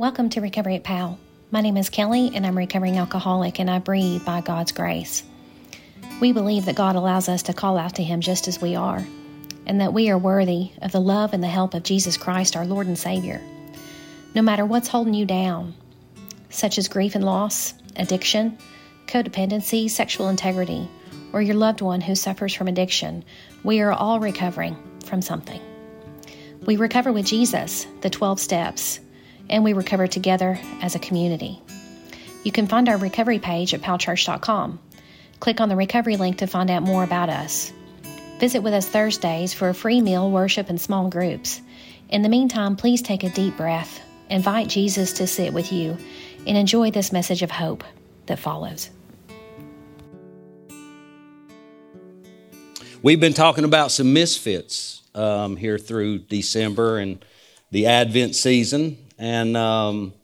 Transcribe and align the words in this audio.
Welcome 0.00 0.30
to 0.30 0.40
Recovery 0.40 0.76
at 0.76 0.82
PAL. 0.82 1.18
My 1.50 1.60
name 1.60 1.76
is 1.76 1.90
Kelly, 1.90 2.30
and 2.34 2.46
I'm 2.46 2.56
a 2.56 2.60
recovering 2.62 2.96
alcoholic, 2.96 3.58
and 3.60 3.68
I 3.68 3.80
breathe 3.80 4.24
by 4.24 4.40
God's 4.40 4.72
grace. 4.72 5.22
We 6.22 6.32
believe 6.32 6.64
that 6.64 6.74
God 6.74 6.96
allows 6.96 7.28
us 7.28 7.42
to 7.42 7.52
call 7.52 7.76
out 7.76 7.96
to 7.96 8.02
Him 8.02 8.22
just 8.22 8.48
as 8.48 8.62
we 8.62 8.76
are, 8.76 9.06
and 9.66 9.82
that 9.82 9.92
we 9.92 10.08
are 10.08 10.16
worthy 10.16 10.70
of 10.80 10.90
the 10.90 11.02
love 11.02 11.34
and 11.34 11.42
the 11.42 11.48
help 11.48 11.74
of 11.74 11.82
Jesus 11.82 12.16
Christ, 12.16 12.56
our 12.56 12.64
Lord 12.64 12.86
and 12.86 12.98
Savior. 12.98 13.42
No 14.34 14.40
matter 14.40 14.64
what's 14.64 14.88
holding 14.88 15.12
you 15.12 15.26
down, 15.26 15.74
such 16.48 16.78
as 16.78 16.88
grief 16.88 17.14
and 17.14 17.22
loss, 17.22 17.74
addiction, 17.94 18.56
codependency, 19.06 19.90
sexual 19.90 20.30
integrity, 20.30 20.88
or 21.34 21.42
your 21.42 21.56
loved 21.56 21.82
one 21.82 22.00
who 22.00 22.14
suffers 22.14 22.54
from 22.54 22.68
addiction, 22.68 23.22
we 23.64 23.82
are 23.82 23.92
all 23.92 24.18
recovering 24.18 24.78
from 25.04 25.20
something. 25.20 25.60
We 26.64 26.76
recover 26.76 27.12
with 27.12 27.26
Jesus, 27.26 27.86
the 28.00 28.08
12 28.08 28.40
steps, 28.40 29.00
and 29.50 29.62
we 29.62 29.74
recover 29.74 30.06
together 30.06 30.58
as 30.80 30.94
a 30.94 30.98
community. 30.98 31.60
You 32.44 32.52
can 32.52 32.66
find 32.66 32.88
our 32.88 32.96
recovery 32.96 33.38
page 33.38 33.74
at 33.74 33.82
palchurch.com. 33.82 34.78
Click 35.40 35.60
on 35.60 35.68
the 35.68 35.76
recovery 35.76 36.16
link 36.16 36.38
to 36.38 36.46
find 36.46 36.70
out 36.70 36.82
more 36.82 37.04
about 37.04 37.28
us. 37.28 37.72
Visit 38.38 38.62
with 38.62 38.72
us 38.72 38.88
Thursdays 38.88 39.52
for 39.52 39.68
a 39.68 39.74
free 39.74 40.00
meal, 40.00 40.30
worship, 40.30 40.70
and 40.70 40.80
small 40.80 41.10
groups. 41.10 41.60
In 42.08 42.22
the 42.22 42.28
meantime, 42.30 42.76
please 42.76 43.02
take 43.02 43.24
a 43.24 43.28
deep 43.28 43.56
breath, 43.56 44.00
invite 44.30 44.68
Jesus 44.68 45.12
to 45.14 45.26
sit 45.26 45.52
with 45.52 45.72
you, 45.72 45.98
and 46.46 46.56
enjoy 46.56 46.90
this 46.90 47.12
message 47.12 47.42
of 47.42 47.50
hope 47.50 47.84
that 48.26 48.38
follows. 48.38 48.88
We've 53.02 53.20
been 53.20 53.34
talking 53.34 53.64
about 53.64 53.90
some 53.90 54.12
misfits 54.12 55.02
um, 55.14 55.56
here 55.56 55.78
through 55.78 56.20
December 56.20 56.98
and 56.98 57.24
the 57.70 57.86
Advent 57.86 58.34
season. 58.34 58.98
And 59.20 59.54
um, 59.54 60.14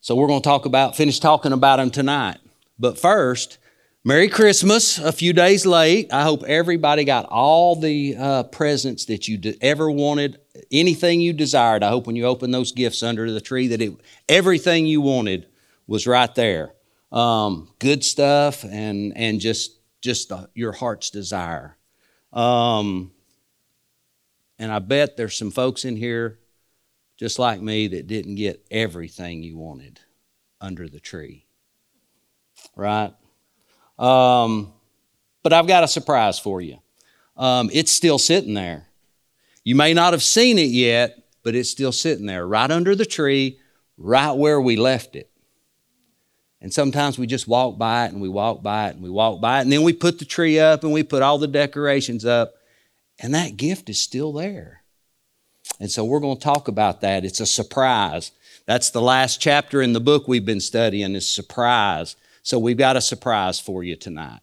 so 0.00 0.16
we're 0.16 0.26
going 0.26 0.40
to 0.40 0.48
talk 0.48 0.64
about, 0.64 0.96
finish 0.96 1.20
talking 1.20 1.52
about 1.52 1.76
them 1.76 1.90
tonight. 1.90 2.38
But 2.78 2.98
first, 2.98 3.58
Merry 4.02 4.28
Christmas, 4.28 4.98
a 4.98 5.12
few 5.12 5.34
days 5.34 5.66
late. 5.66 6.10
I 6.10 6.22
hope 6.22 6.44
everybody 6.44 7.04
got 7.04 7.26
all 7.26 7.76
the 7.76 8.16
uh, 8.18 8.42
presents 8.44 9.04
that 9.04 9.28
you 9.28 9.38
ever 9.60 9.90
wanted, 9.90 10.38
anything 10.72 11.20
you 11.20 11.34
desired. 11.34 11.82
I 11.82 11.90
hope 11.90 12.06
when 12.06 12.16
you 12.16 12.24
open 12.24 12.52
those 12.52 12.72
gifts 12.72 13.02
under 13.02 13.30
the 13.30 13.40
tree 13.40 13.68
that 13.68 13.82
it, 13.82 13.92
everything 14.30 14.86
you 14.86 15.02
wanted 15.02 15.46
was 15.86 16.06
right 16.06 16.34
there. 16.34 16.72
Um, 17.12 17.68
good 17.80 18.02
stuff 18.02 18.64
and, 18.64 19.14
and 19.14 19.40
just, 19.40 19.78
just 20.00 20.32
uh, 20.32 20.46
your 20.54 20.72
heart's 20.72 21.10
desire. 21.10 21.76
Um, 22.32 23.12
and 24.58 24.72
I 24.72 24.78
bet 24.78 25.18
there's 25.18 25.36
some 25.36 25.50
folks 25.50 25.84
in 25.84 25.96
here 25.96 26.38
just 27.16 27.38
like 27.38 27.60
me, 27.60 27.88
that 27.88 28.06
didn't 28.06 28.34
get 28.34 28.64
everything 28.70 29.42
you 29.42 29.56
wanted 29.56 30.00
under 30.60 30.88
the 30.88 31.00
tree. 31.00 31.46
Right? 32.76 33.12
Um, 33.98 34.72
but 35.42 35.52
I've 35.52 35.66
got 35.66 35.84
a 35.84 35.88
surprise 35.88 36.38
for 36.38 36.60
you. 36.60 36.78
Um, 37.36 37.70
it's 37.72 37.92
still 37.92 38.18
sitting 38.18 38.54
there. 38.54 38.86
You 39.64 39.74
may 39.74 39.94
not 39.94 40.12
have 40.12 40.22
seen 40.22 40.58
it 40.58 40.70
yet, 40.70 41.16
but 41.42 41.54
it's 41.54 41.70
still 41.70 41.92
sitting 41.92 42.26
there, 42.26 42.46
right 42.46 42.70
under 42.70 42.94
the 42.94 43.06
tree, 43.06 43.58
right 43.96 44.32
where 44.32 44.60
we 44.60 44.76
left 44.76 45.16
it. 45.16 45.30
And 46.60 46.72
sometimes 46.72 47.18
we 47.18 47.26
just 47.26 47.46
walk 47.46 47.76
by 47.76 48.06
it 48.06 48.12
and 48.12 48.22
we 48.22 48.28
walk 48.28 48.62
by 48.62 48.88
it 48.88 48.94
and 48.94 49.02
we 49.02 49.10
walk 49.10 49.40
by 49.40 49.58
it, 49.58 49.62
and 49.62 49.72
then 49.72 49.82
we 49.82 49.92
put 49.92 50.18
the 50.18 50.24
tree 50.24 50.58
up 50.58 50.82
and 50.82 50.92
we 50.92 51.02
put 51.02 51.22
all 51.22 51.38
the 51.38 51.46
decorations 51.46 52.24
up, 52.24 52.54
and 53.18 53.34
that 53.34 53.56
gift 53.56 53.90
is 53.90 54.00
still 54.00 54.32
there. 54.32 54.83
And 55.80 55.90
so 55.90 56.04
we're 56.04 56.20
going 56.20 56.36
to 56.38 56.42
talk 56.42 56.68
about 56.68 57.00
that. 57.00 57.24
It's 57.24 57.40
a 57.40 57.46
surprise. 57.46 58.32
That's 58.66 58.90
the 58.90 59.02
last 59.02 59.40
chapter 59.40 59.82
in 59.82 59.92
the 59.92 60.00
book 60.00 60.26
we've 60.26 60.46
been 60.46 60.60
studying 60.60 61.14
is 61.14 61.28
surprise. 61.28 62.16
So 62.42 62.58
we've 62.58 62.76
got 62.76 62.96
a 62.96 63.00
surprise 63.00 63.60
for 63.60 63.82
you 63.82 63.96
tonight. 63.96 64.40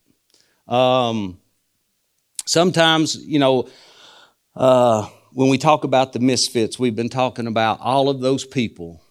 Um, 0.68 1.40
sometimes, 2.46 3.16
you 3.16 3.40
know, 3.40 3.69
uh, 4.56 5.08
when 5.34 5.50
we 5.50 5.58
talk 5.58 5.84
about 5.84 6.14
the 6.14 6.19
misfits, 6.19 6.78
we've 6.78 6.96
been 6.96 7.09
talking 7.09 7.48
about 7.48 7.80
all 7.80 8.09
of 8.09 8.19
those 8.19 8.46
people 8.46 9.02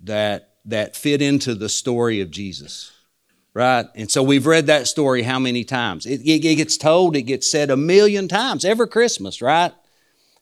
that 0.00 0.44
that 0.64 0.96
fit 0.96 1.22
into 1.22 1.54
the 1.54 1.68
story 1.68 2.20
of 2.20 2.30
Jesus, 2.30 2.92
right? 3.54 3.86
And 3.94 4.10
so 4.10 4.22
we've 4.22 4.46
read 4.46 4.66
that 4.66 4.86
story 4.86 5.22
how 5.22 5.38
many 5.38 5.64
times? 5.64 6.04
It, 6.04 6.20
it, 6.20 6.44
it 6.44 6.56
gets 6.56 6.76
told, 6.76 7.16
it 7.16 7.22
gets 7.22 7.50
said 7.50 7.70
a 7.70 7.76
million 7.76 8.28
times 8.28 8.66
every 8.66 8.86
Christmas, 8.86 9.40
right? 9.40 9.72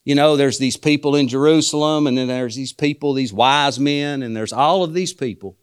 You 0.06 0.14
know, 0.14 0.36
there's 0.36 0.58
these 0.58 0.76
people 0.76 1.16
in 1.16 1.26
Jerusalem, 1.26 2.06
and 2.06 2.16
then 2.16 2.28
there's 2.28 2.54
these 2.54 2.72
people, 2.72 3.12
these 3.12 3.32
wise 3.32 3.80
men, 3.80 4.22
and 4.22 4.36
there's 4.36 4.52
all 4.52 4.84
of 4.84 4.94
these 4.94 5.12
people 5.12 5.58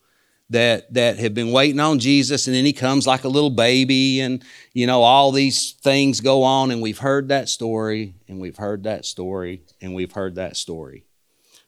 that 0.49 0.93
that 0.93 1.17
have 1.17 1.33
been 1.33 1.53
waiting 1.53 1.79
on 1.79 1.97
Jesus, 1.97 2.45
and 2.45 2.53
then 2.53 2.65
he 2.65 2.73
comes 2.73 3.07
like 3.07 3.23
a 3.23 3.29
little 3.29 3.49
baby, 3.49 4.19
and 4.19 4.43
you 4.73 4.85
know, 4.85 5.01
all 5.01 5.31
these 5.31 5.71
things 5.71 6.19
go 6.19 6.43
on, 6.43 6.71
and 6.71 6.81
we've 6.81 6.97
heard 6.97 7.29
that 7.29 7.47
story, 7.47 8.15
and 8.27 8.41
we've 8.41 8.57
heard 8.57 8.83
that 8.83 9.05
story, 9.05 9.63
and 9.81 9.95
we've 9.95 10.11
heard 10.11 10.35
that 10.35 10.57
story. 10.57 11.05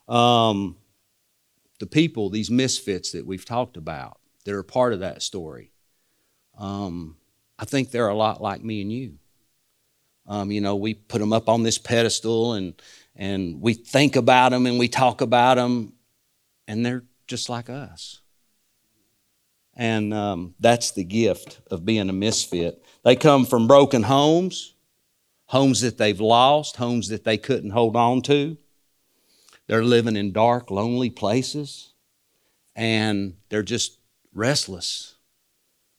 Um, 0.10 0.76
the 1.80 1.88
people, 1.88 2.30
these 2.30 2.52
misfits 2.52 3.14
that 3.14 3.26
we've 3.26 3.46
talked 3.46 3.78
about, 3.78 4.20
that 4.44 4.54
are 4.54 4.64
part 4.64 4.92
of 4.92 5.00
that 5.00 5.22
story, 5.22 5.72
um, 6.58 7.16
I 7.58 7.64
think 7.64 7.92
they're 7.92 8.10
a 8.10 8.14
lot 8.14 8.42
like 8.42 8.62
me 8.62 8.82
and 8.82 8.92
you. 8.92 9.18
Um, 10.28 10.52
you 10.52 10.62
know, 10.62 10.76
we 10.76 10.94
put 10.94 11.20
them 11.20 11.34
up 11.34 11.50
on 11.50 11.64
this 11.64 11.78
pedestal 11.78 12.54
and, 12.54 12.74
and 13.16 13.62
we 13.62 13.74
think 13.74 14.16
about 14.16 14.50
them 14.50 14.66
and 14.66 14.80
we 14.80 14.88
talk 14.88 15.22
about 15.22 15.56
them, 15.56 15.94
and 16.68 16.86
they're 16.86 17.04
just 17.28 17.50
like 17.50 17.70
us. 17.70 18.22
And 19.76 20.14
um, 20.14 20.56
that's 20.60 20.92
the 20.92 21.04
gift 21.04 21.60
of 21.70 21.86
being 21.86 22.10
a 22.10 22.14
misfit. 22.14 22.84
They 23.04 23.16
come 23.16 23.46
from 23.46 23.68
broken 23.68 24.04
homes, 24.04 24.74
homes 25.48 25.82
that 25.82 25.98
they've 25.98 26.20
lost, 26.20 26.78
homes 26.78 27.10
that 27.10 27.24
they 27.24 27.38
couldn't 27.38 27.72
hold 27.72 27.96
on 27.96 28.22
to. 28.24 28.58
They're 29.68 29.84
living 29.84 30.16
in 30.16 30.32
dark, 30.32 30.72
lonely 30.72 31.10
places, 31.10 31.94
and 32.76 33.36
they're 33.50 33.64
just 33.64 34.00
restless, 34.34 35.16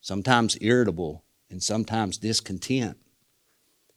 sometimes 0.01 0.57
irritable, 0.61 1.25
and 1.51 1.63
sometimes 1.63 2.17
discontent. 2.17 2.97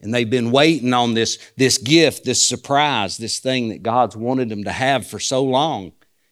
And 0.02 0.14
they've 0.14 0.30
been 0.30 0.52
waiting 0.52 0.94
on 0.94 1.14
this, 1.14 1.38
this 1.58 1.78
gift, 1.78 2.24
this 2.24 2.48
surprise, 2.48 3.18
this 3.18 3.40
thing 3.40 3.70
that 3.70 3.84
God's 3.84 4.16
wanted 4.16 4.50
them 4.50 4.64
to 4.64 4.72
have 4.72 5.06
for 5.06 5.20
so 5.20 5.44
long. 5.44 5.92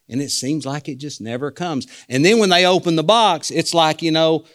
And 0.10 0.22
it 0.22 0.30
seems 0.30 0.66
like 0.66 0.88
it 0.88 1.00
just 1.00 1.20
never 1.20 1.52
comes. 1.52 1.86
And 2.08 2.24
then 2.24 2.40
when 2.40 2.50
they 2.50 2.66
open 2.66 2.96
the 2.96 3.04
box, 3.04 3.52
it's 3.52 3.74
like, 3.74 4.02
you 4.02 4.12
know, 4.12 4.46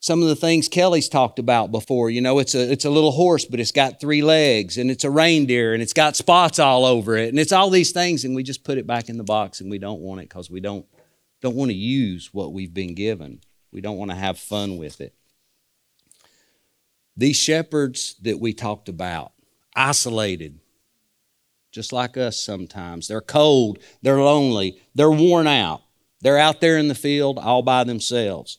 some 0.00 0.20
of 0.20 0.28
the 0.28 0.36
things 0.36 0.68
Kelly's 0.68 1.08
talked 1.08 1.38
about 1.38 1.72
before. 1.72 2.10
You 2.10 2.20
know, 2.20 2.38
it's 2.38 2.54
a, 2.54 2.70
it's 2.70 2.84
a 2.84 2.90
little 2.90 3.12
horse, 3.12 3.46
but 3.46 3.58
it's 3.58 3.72
got 3.72 4.00
three 4.00 4.20
legs, 4.20 4.76
and 4.76 4.90
it's 4.90 5.04
a 5.04 5.10
reindeer, 5.10 5.72
and 5.72 5.82
it's 5.82 5.94
got 5.94 6.14
spots 6.14 6.58
all 6.58 6.84
over 6.84 7.16
it, 7.16 7.30
and 7.30 7.38
it's 7.38 7.52
all 7.52 7.70
these 7.70 7.92
things, 7.92 8.24
and 8.24 8.34
we 8.34 8.42
just 8.42 8.64
put 8.64 8.76
it 8.76 8.86
back 8.86 9.08
in 9.08 9.16
the 9.16 9.24
box, 9.24 9.62
and 9.62 9.70
we 9.70 9.78
don't 9.78 10.00
want 10.00 10.20
it 10.20 10.28
because 10.28 10.50
we 10.50 10.60
don't, 10.60 10.84
don't 11.40 11.56
want 11.56 11.70
to 11.70 11.76
use 11.76 12.34
what 12.34 12.52
we've 12.52 12.74
been 12.74 12.94
given. 12.94 13.40
We 13.72 13.80
don't 13.80 13.96
want 13.96 14.10
to 14.10 14.16
have 14.16 14.38
fun 14.38 14.76
with 14.76 15.00
it. 15.00 15.14
These 17.16 17.36
shepherds 17.36 18.16
that 18.22 18.40
we 18.40 18.52
talked 18.52 18.88
about, 18.88 19.32
isolated, 19.74 20.58
just 21.70 21.92
like 21.92 22.16
us 22.16 22.40
sometimes. 22.40 23.08
They're 23.08 23.20
cold, 23.20 23.78
they're 24.02 24.22
lonely, 24.22 24.80
they're 24.94 25.10
worn 25.10 25.46
out. 25.46 25.82
They're 26.20 26.38
out 26.38 26.60
there 26.60 26.78
in 26.78 26.88
the 26.88 26.94
field 26.94 27.38
all 27.38 27.62
by 27.62 27.84
themselves. 27.84 28.58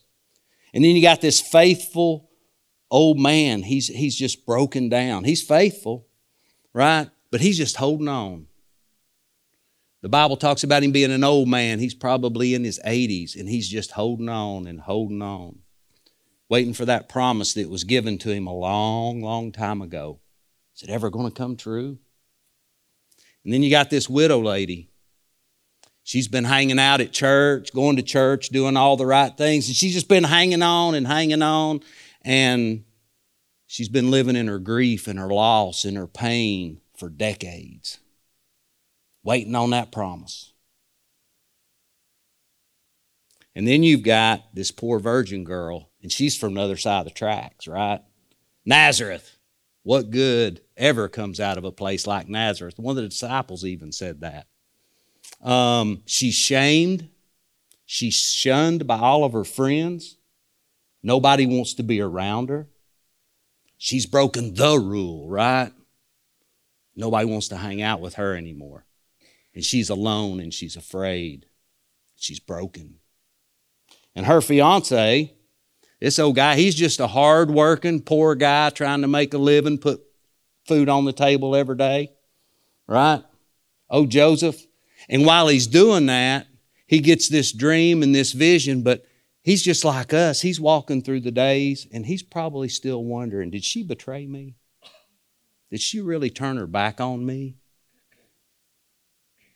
And 0.74 0.84
then 0.84 0.96
you 0.96 1.02
got 1.02 1.22
this 1.22 1.42
faithful 1.42 2.30
old 2.92 3.20
man. 3.20 3.64
He's, 3.64 3.88
he's 3.88 4.16
just 4.16 4.46
broken 4.46 4.88
down. 4.88 5.24
He's 5.24 5.42
faithful, 5.42 6.06
right? 6.74 7.10
But 7.32 7.42
he's 7.42 7.58
just 7.58 7.78
holding 7.78 8.08
on. 8.08 8.48
The 10.02 10.10
Bible 10.10 10.38
talks 10.38 10.64
about 10.64 10.84
him 10.84 10.92
being 10.92 11.12
an 11.12 11.24
old 11.24 11.48
man. 11.48 11.80
He's 11.80 11.96
probably 11.96 12.54
in 12.54 12.64
his 12.64 12.80
80s, 12.86 13.36
and 13.36 13.50
he's 13.50 13.68
just 13.68 13.92
holding 13.92 14.30
on 14.30 14.68
and 14.68 14.82
holding 14.82 15.24
on 15.24 15.60
waiting 16.50 16.74
for 16.74 16.86
that 16.86 17.10
promise 17.10 17.54
that 17.54 17.70
was 17.70 17.84
given 17.84 18.18
to 18.20 18.30
him 18.30 18.48
a 18.48 18.54
long, 18.54 19.22
long 19.22 19.52
time 19.52 19.82
ago. 19.82 20.20
Is 20.76 20.84
it 20.84 20.90
ever 20.90 21.10
going 21.10 21.28
to 21.28 21.36
come 21.36 21.56
true? 21.56 21.98
And 23.44 23.54
then 23.54 23.64
you 23.64 23.70
got 23.70 23.90
this 23.90 24.10
widow 24.10 24.42
lady. 24.42 24.90
She's 26.04 26.28
been 26.28 26.44
hanging 26.44 26.80
out 26.80 27.02
at 27.02 27.12
church, 27.12 27.74
going 27.74 27.96
to 27.96 28.04
church, 28.04 28.50
doing 28.50 28.78
all 28.78 28.96
the 28.98 29.06
right 29.06 29.36
things, 29.36 29.68
and 29.68 29.76
she's 29.76 29.94
just 29.94 30.08
been 30.08 30.24
hanging 30.24 30.62
on 30.62 30.94
and 30.94 31.08
hanging 31.08 31.42
on. 31.42 31.80
And 32.22 32.84
she's 33.66 33.90
been 33.90 34.12
living 34.12 34.36
in 34.36 34.48
her 34.48 34.60
grief 34.60 35.08
and 35.08 35.18
her 35.18 35.30
loss 35.30 35.84
and 35.84 35.98
her 35.98 36.08
pain 36.08 36.82
for 36.96 37.10
decades, 37.10 38.00
waiting 39.24 39.56
on 39.56 39.72
that 39.72 39.92
promise. 39.92 40.54
And 43.56 43.68
then 43.68 43.84
you've 43.84 44.04
got 44.04 44.54
this 44.54 44.70
poor 44.70 45.00
virgin 45.00 45.44
girl 45.44 45.90
and 46.06 46.12
she's 46.12 46.38
from 46.38 46.54
the 46.54 46.62
other 46.62 46.78
side 46.78 47.00
of 47.00 47.06
the 47.06 47.10
tracks, 47.10 47.68
right? 47.68 48.00
Nazareth. 48.64 49.38
What 49.82 50.12
good 50.12 50.62
ever 50.78 51.10
comes 51.10 51.40
out 51.40 51.58
of 51.58 51.64
a 51.64 51.72
place 51.72 52.06
like 52.06 52.30
Nazareth? 52.30 52.78
One 52.78 52.96
of 52.96 53.02
the 53.02 53.10
disciples 53.10 53.66
even 53.66 53.92
said 53.92 54.22
that. 54.22 54.46
Um, 55.42 56.04
she's 56.06 56.36
shamed. 56.36 57.10
She's 57.88 58.14
shunned 58.14 58.86
by 58.86 59.00
all 59.00 59.24
of 59.24 59.34
her 59.34 59.44
friends. 59.44 60.18
Nobody 61.02 61.48
wants 61.48 61.74
to 61.74 61.82
be 61.82 62.00
around 62.02 62.50
her. 62.50 62.68
She's 63.80 64.06
broken 64.06 64.54
the 64.54 64.78
rule, 64.78 65.28
right? 65.28 65.72
Nobody 66.96 67.26
wants 67.26 67.48
to 67.48 67.58
hang 67.58 67.82
out 67.82 68.00
with 68.00 68.14
her 68.14 68.36
anymore. 68.36 68.86
And 69.56 69.64
she's 69.64 69.90
alone 69.90 70.40
and 70.40 70.54
she's 70.54 70.76
afraid. 70.76 71.48
She's 72.16 72.40
broken. 72.40 73.00
And 74.14 74.28
her 74.28 74.40
fiance, 74.40 75.35
this 76.06 76.20
old 76.20 76.36
guy, 76.36 76.56
he's 76.56 76.76
just 76.76 77.00
a 77.00 77.08
hard 77.08 77.50
working, 77.50 78.00
poor 78.00 78.36
guy 78.36 78.70
trying 78.70 79.02
to 79.02 79.08
make 79.08 79.34
a 79.34 79.40
living, 79.40 79.80
put 79.80 80.04
food 80.68 80.88
on 80.88 81.04
the 81.04 81.12
table 81.12 81.56
every 81.56 81.76
day, 81.76 82.12
right? 82.86 83.24
Oh, 83.90 84.06
Joseph. 84.06 84.64
And 85.10 85.26
while 85.26 85.48
he's 85.48 85.66
doing 85.66 86.06
that, 86.06 86.46
he 86.86 87.00
gets 87.00 87.28
this 87.28 87.52
dream 87.52 88.04
and 88.04 88.14
this 88.14 88.34
vision, 88.34 88.84
but 88.84 89.04
he's 89.42 89.64
just 89.64 89.84
like 89.84 90.14
us. 90.14 90.42
He's 90.42 90.60
walking 90.60 91.02
through 91.02 91.22
the 91.22 91.32
days 91.32 91.88
and 91.92 92.06
he's 92.06 92.22
probably 92.22 92.70
still 92.70 93.04
wondering 93.04 93.50
did 93.50 93.64
she 93.64 93.82
betray 93.82 94.28
me? 94.28 94.54
Did 95.72 95.82
she 95.82 96.02
really 96.02 96.30
turn 96.30 96.58
her 96.58 96.68
back 96.68 97.02
on 97.02 97.26
me? 97.26 97.56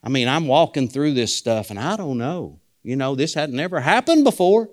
I 0.04 0.10
mean, 0.10 0.28
I'm 0.28 0.48
walking 0.48 0.88
through 0.88 1.14
this 1.14 1.36
stuff 1.36 1.70
and 1.70 1.78
I 1.78 1.96
don't 1.96 2.18
know. 2.18 2.60
You 2.82 2.96
know, 2.96 3.14
this 3.14 3.36
had 3.36 3.52
never 3.52 3.82
happened 3.82 4.24
before. 4.24 4.72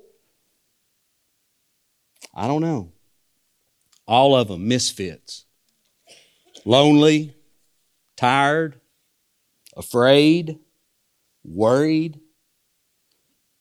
I 2.36 2.46
don't 2.46 2.60
know. 2.60 2.92
All 4.06 4.36
of 4.36 4.48
them 4.48 4.68
misfits. 4.68 5.46
Lonely, 6.66 7.34
tired, 8.14 8.78
afraid, 9.74 10.58
worried, 11.42 12.20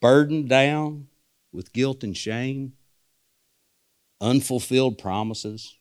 burdened 0.02 0.50
down 0.50 1.08
with 1.54 1.72
guilt 1.72 2.04
and 2.04 2.18
shame, 2.18 2.74
unfulfilled 4.20 4.98
promises, 4.98 5.78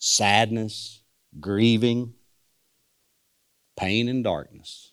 sadness, 0.00 1.02
grieving, 1.38 2.14
pain, 3.76 4.08
and 4.08 4.24
darkness. 4.24 4.92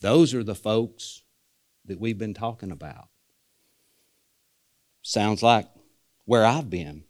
Those 0.00 0.34
are 0.34 0.44
the 0.44 0.54
folks 0.54 1.22
that 1.86 1.98
we've 1.98 2.18
been 2.18 2.34
talking 2.34 2.70
about. 2.70 3.08
Sounds 5.02 5.42
like 5.42 5.66
where 6.24 6.44
I've 6.44 6.70
been. 6.70 7.04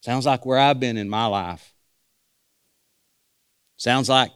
Sounds 0.00 0.26
like 0.26 0.46
where 0.46 0.58
I've 0.58 0.80
been 0.80 0.96
in 0.96 1.08
my 1.08 1.26
life. 1.26 1.74
Sounds 3.76 4.08
like 4.08 4.32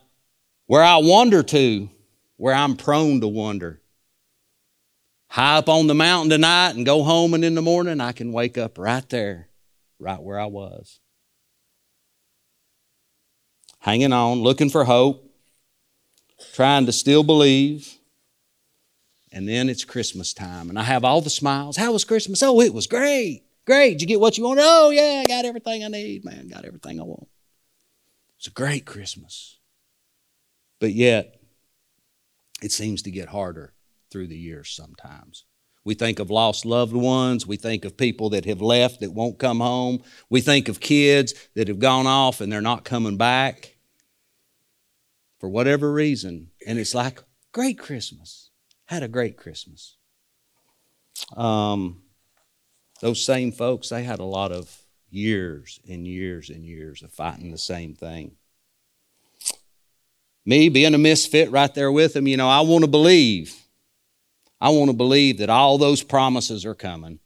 where 0.67 0.83
I 0.83 0.99
wander 0.99 1.43
to, 1.43 1.89
where 2.37 2.55
I'm 2.55 2.77
prone 2.77 3.21
to 3.21 3.29
wander. 3.29 3.81
High 5.29 5.57
up 5.57 5.69
on 5.69 5.87
the 5.87 5.95
mountain 5.95 6.31
tonight 6.31 6.71
and 6.71 6.85
go 6.85 7.03
home, 7.03 7.33
and 7.33 7.45
in 7.45 7.55
the 7.55 7.63
morning 7.63 8.01
I 8.01 8.13
can 8.13 8.33
wake 8.33 8.59
up 8.59 8.79
right 8.79 9.09
there, 9.09 9.49
right 9.99 10.21
where 10.21 10.39
I 10.39 10.47
was. 10.47 11.01
Hanging 13.79 14.13
on, 14.13 14.43
looking 14.43 14.69
for 14.69 14.85
hope, 14.85 15.29
trying 16.53 16.87
to 16.87 16.93
still 16.93 17.25
believe. 17.25 17.99
And 19.33 19.49
then 19.49 19.71
it's 19.71 19.85
Christmas 19.85 20.35
time, 20.35 20.69
and 20.69 20.79
I 20.79 20.83
have 20.83 21.05
all 21.05 21.23
the 21.23 21.31
smiles. 21.31 21.79
How 21.79 21.93
was 21.93 22.05
Christmas? 22.05 22.43
Oh, 22.43 22.61
it 22.61 22.75
was 22.75 22.87
great. 22.87 23.45
Great. 23.65 23.93
Did 23.93 24.03
you 24.03 24.07
get 24.09 24.21
what 24.21 24.37
you 24.37 24.45
wanted? 24.45 24.65
Oh, 24.65 24.91
yeah, 24.91 25.23
I 25.25 25.27
got 25.27 25.47
everything 25.47 25.83
I 25.83 25.89
need, 25.89 26.25
man. 26.25 26.49
Got 26.49 26.67
everything 26.67 27.01
I 27.01 27.05
want. 27.05 27.29
It's 28.37 28.49
a 28.49 28.51
great 28.51 28.85
Christmas. 28.85 29.59
But 30.81 30.93
yet, 30.93 31.41
it 32.61 32.73
seems 32.73 33.03
to 33.03 33.11
get 33.11 33.29
harder 33.29 33.73
through 34.11 34.27
the 34.27 34.37
years 34.37 34.71
sometimes. 34.71 35.45
We 35.85 35.95
think 35.95 36.19
of 36.19 36.31
lost 36.31 36.67
loved 36.67 36.93
ones. 36.93 37.47
We 37.47 37.57
think 37.57 37.85
of 37.85 37.97
people 37.97 38.31
that 38.31 38.45
have 38.45 38.61
left 38.61 39.01
that 39.01 39.13
won't 39.13 39.39
come 39.39 39.61
home. 39.61 40.03
We 40.29 40.41
think 40.41 40.69
of 40.69 40.79
kids 40.79 41.35
that 41.55 41.69
have 41.69 41.79
gone 41.79 42.07
off 42.07 42.41
and 42.41 42.53
they're 42.53 42.61
not 42.61 42.85
coming 42.85 43.17
back 43.17 43.77
for 45.39 45.49
whatever 45.49 45.93
reason. 45.93 46.51
And 46.67 46.79
it's 46.79 46.95
like, 46.95 47.21
great 47.53 47.79
Christmas. 47.79 48.42
Had 48.93 49.03
a 49.03 49.09
great 49.09 49.39
Christmas. 49.39 49.97
Um, 51.35 52.03
those 53.01 53.25
same 53.25 53.51
folks, 53.51 53.89
they 53.89 54.03
had 54.03 54.19
a 54.19 54.25
lot 54.25 54.53
of 54.53 54.71
years 55.09 55.81
and 55.89 56.07
years 56.07 56.51
and 56.51 56.63
years 56.63 57.03
of 57.03 57.11
fighting 57.11 57.53
the 57.53 57.57
same 57.57 57.95
thing. 57.95 58.33
Me 60.45 60.69
being 60.69 60.93
a 60.93 60.99
misfit 60.99 61.51
right 61.51 61.75
there 61.75 61.91
with 61.91 62.13
them, 62.13 62.27
you 62.27 62.37
know, 62.37 62.51
I 62.51 62.61
want 62.61 62.85
to 62.85 62.91
believe. 62.91 63.55
I 64.61 64.69
want 64.69 64.91
to 64.91 64.97
believe 64.97 65.39
that 65.39 65.49
all 65.49 65.79
those 65.79 66.03
promises 66.03 66.67
are 66.67 66.75
coming. 66.75 67.19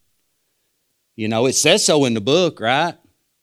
You 1.16 1.26
know, 1.26 1.46
it 1.46 1.54
says 1.54 1.84
so 1.84 2.04
in 2.04 2.14
the 2.14 2.20
book, 2.20 2.60
right? 2.60 2.94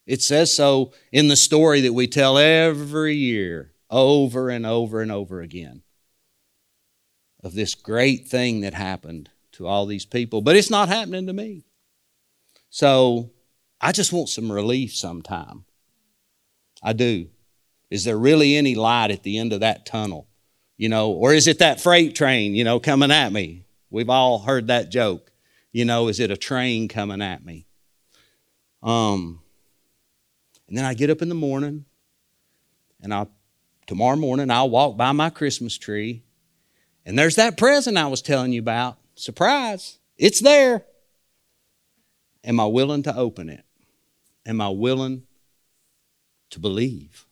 It 0.08 0.22
says 0.22 0.54
so 0.54 0.94
in 1.12 1.28
the 1.28 1.36
story 1.36 1.82
that 1.82 1.94
we 1.94 2.08
tell 2.08 2.38
every 2.38 3.16
year, 3.16 3.74
over 3.90 4.50
and 4.50 4.66
over 4.66 5.02
and 5.02 5.12
over 5.12 5.42
again, 5.42 5.82
of 7.44 7.54
this 7.54 7.76
great 7.76 8.28
thing 8.28 8.62
that 8.62 8.74
happened 8.74 9.30
to 9.54 9.68
all 9.68 9.86
these 9.86 10.06
people. 10.06 10.42
But 10.42 10.56
it's 10.56 10.70
not 10.70 10.88
happening 10.88 11.28
to 11.28 11.34
me. 11.34 11.66
So 12.70 13.32
I 13.80 13.92
just 13.92 14.14
want 14.14 14.30
some 14.30 14.52
relief 14.52 14.96
sometime. 14.96 15.66
I 16.82 16.94
do. 16.94 17.28
Is 17.90 18.06
there 18.06 18.18
really 18.18 18.56
any 18.56 18.76
light 18.76 19.12
at 19.12 19.24
the 19.24 19.38
end 19.38 19.54
of 19.54 19.60
that 19.60 19.86
tunnel? 19.86 20.28
You 20.78 20.90
know, 20.90 21.12
or 21.12 21.34
is 21.34 21.48
it 21.48 21.60
that 21.60 21.80
freight 21.80 22.16
train, 22.16 22.56
you 22.56 22.64
know, 22.64 22.80
coming 22.80 23.12
at 23.12 23.32
me? 23.32 23.66
We've 23.92 24.10
all 24.10 24.40
heard 24.40 24.68
that 24.68 24.90
joke. 24.90 25.32
You 25.72 25.86
know, 25.86 26.08
is 26.08 26.20
it 26.20 26.32
a 26.32 26.38
train 26.38 26.88
coming 26.88 27.22
at 27.22 27.46
me? 27.46 27.68
Um, 28.82 29.42
and 30.68 30.78
then 30.78 30.86
I 30.86 30.94
get 30.94 31.10
up 31.10 31.22
in 31.22 31.30
the 31.30 31.36
morning 31.36 31.86
and 33.02 33.14
I 33.14 33.28
tomorrow 33.86 34.16
morning 34.16 34.50
I'll 34.50 34.70
walk 34.70 34.98
by 34.98 35.12
my 35.12 35.30
Christmas 35.30 35.78
tree 35.78 36.24
and 37.06 37.18
there's 37.18 37.36
that 37.36 37.58
present 37.58 37.98
I 37.98 38.08
was 38.08 38.22
telling 38.22 38.54
you 38.54 38.60
about. 38.60 38.98
Surprise. 39.16 40.00
It's 40.18 40.40
there. 40.40 40.86
Am 42.44 42.60
I 42.60 42.66
willing 42.66 43.04
to 43.04 43.16
open 43.16 43.50
it? 43.50 43.64
Am 44.46 44.60
I 44.60 44.70
willing 44.70 45.24
to 46.50 46.60
believe? 46.60 47.26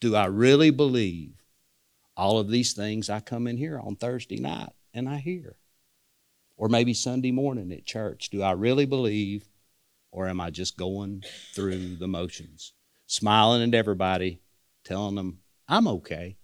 Do 0.00 0.14
I 0.14 0.26
really 0.26 0.70
believe 0.70 1.34
all 2.16 2.38
of 2.38 2.50
these 2.50 2.72
things 2.72 3.08
I 3.08 3.20
come 3.20 3.46
in 3.46 3.56
here 3.56 3.78
on 3.78 3.96
Thursday 3.96 4.38
night 4.38 4.70
and 4.92 5.08
I 5.08 5.16
hear? 5.16 5.56
Or 6.56 6.68
maybe 6.68 6.92
Sunday 6.94 7.30
morning 7.30 7.72
at 7.72 7.86
church. 7.86 8.30
Do 8.30 8.42
I 8.42 8.52
really 8.52 8.86
believe 8.86 9.48
or 10.10 10.26
am 10.26 10.40
I 10.40 10.50
just 10.50 10.76
going 10.76 11.24
through 11.54 11.96
the 11.96 12.08
motions? 12.08 12.72
Smiling 13.06 13.62
at 13.62 13.74
everybody, 13.74 14.40
telling 14.84 15.14
them 15.14 15.38
I'm 15.68 15.86
okay. 15.88 16.36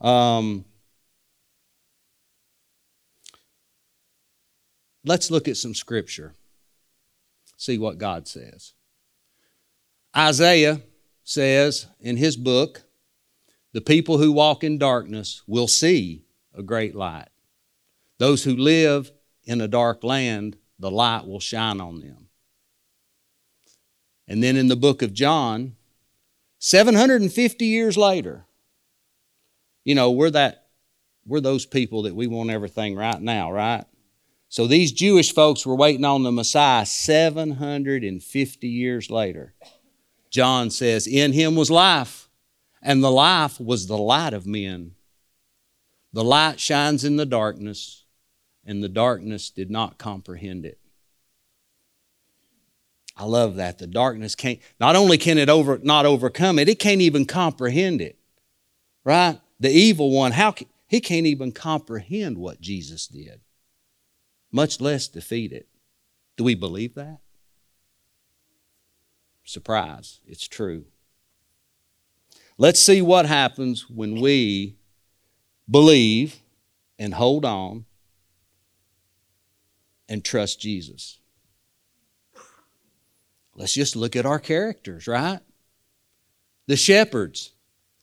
Um, 0.00 0.64
let's 5.04 5.30
look 5.30 5.48
at 5.48 5.56
some 5.56 5.74
scripture, 5.74 6.34
see 7.56 7.78
what 7.78 7.98
God 7.98 8.26
says. 8.26 8.72
Isaiah 10.16 10.80
says 11.22 11.86
in 12.00 12.16
his 12.16 12.36
book, 12.36 12.82
the 13.72 13.80
people 13.80 14.18
who 14.18 14.32
walk 14.32 14.64
in 14.64 14.78
darkness 14.78 15.42
will 15.46 15.68
see 15.68 16.24
a 16.54 16.62
great 16.62 16.94
light. 16.94 17.28
Those 18.18 18.42
who 18.42 18.56
live 18.56 19.12
in 19.44 19.60
a 19.60 19.68
dark 19.68 20.02
land, 20.02 20.56
the 20.78 20.90
light 20.90 21.26
will 21.26 21.40
shine 21.40 21.80
on 21.80 22.00
them. 22.00 22.28
And 24.26 24.42
then 24.42 24.56
in 24.56 24.68
the 24.68 24.76
book 24.76 25.02
of 25.02 25.12
John, 25.12 25.76
750 26.58 27.64
years 27.64 27.96
later, 27.96 28.46
you 29.84 29.94
know, 29.94 30.10
we're 30.10 30.30
that 30.30 30.66
we're 31.26 31.40
those 31.40 31.66
people 31.66 32.02
that 32.02 32.14
we 32.14 32.26
want 32.26 32.50
everything 32.50 32.96
right 32.96 33.20
now, 33.20 33.52
right? 33.52 33.84
So 34.48 34.66
these 34.66 34.90
Jewish 34.90 35.32
folks 35.32 35.64
were 35.64 35.76
waiting 35.76 36.04
on 36.04 36.24
the 36.24 36.32
Messiah 36.32 36.84
750 36.84 38.68
years 38.68 39.10
later. 39.10 39.54
John 40.30 40.70
says, 40.70 41.06
In 41.06 41.32
him 41.32 41.54
was 41.54 41.70
life, 41.70 42.28
and 42.82 43.02
the 43.02 43.12
life 43.12 43.60
was 43.60 43.86
the 43.86 43.98
light 43.98 44.32
of 44.32 44.46
men. 44.46 44.92
The 46.12 46.24
light 46.24 46.58
shines 46.58 47.04
in 47.04 47.16
the 47.16 47.26
darkness, 47.26 48.04
and 48.64 48.82
the 48.82 48.88
darkness 48.88 49.50
did 49.50 49.70
not 49.70 49.98
comprehend 49.98 50.66
it. 50.66 50.78
I 53.16 53.24
love 53.24 53.56
that. 53.56 53.78
The 53.78 53.86
darkness 53.86 54.34
can't, 54.34 54.58
not 54.80 54.96
only 54.96 55.18
can 55.18 55.38
it 55.38 55.48
over, 55.48 55.78
not 55.82 56.06
overcome 56.06 56.58
it, 56.58 56.68
it 56.68 56.78
can't 56.78 57.02
even 57.02 57.26
comprehend 57.26 58.00
it. 58.00 58.18
Right? 59.04 59.38
The 59.60 59.70
evil 59.70 60.10
one, 60.10 60.32
how 60.32 60.52
can, 60.52 60.66
he 60.88 61.00
can't 61.00 61.26
even 61.26 61.52
comprehend 61.52 62.38
what 62.38 62.60
Jesus 62.60 63.06
did, 63.06 63.40
much 64.50 64.80
less 64.80 65.06
defeat 65.06 65.52
it. 65.52 65.68
Do 66.36 66.44
we 66.44 66.54
believe 66.54 66.94
that? 66.94 67.18
Surprise, 69.44 70.20
it's 70.26 70.48
true. 70.48 70.86
Let's 72.56 72.80
see 72.80 73.02
what 73.02 73.26
happens 73.26 73.88
when 73.88 74.20
we 74.20 74.76
believe 75.70 76.40
and 76.98 77.14
hold 77.14 77.44
on 77.44 77.84
and 80.08 80.24
trust 80.24 80.60
Jesus. 80.60 81.20
Let's 83.54 83.74
just 83.74 83.94
look 83.94 84.16
at 84.16 84.26
our 84.26 84.38
characters, 84.38 85.06
right? 85.06 85.40
The 86.66 86.76
shepherds, 86.76 87.52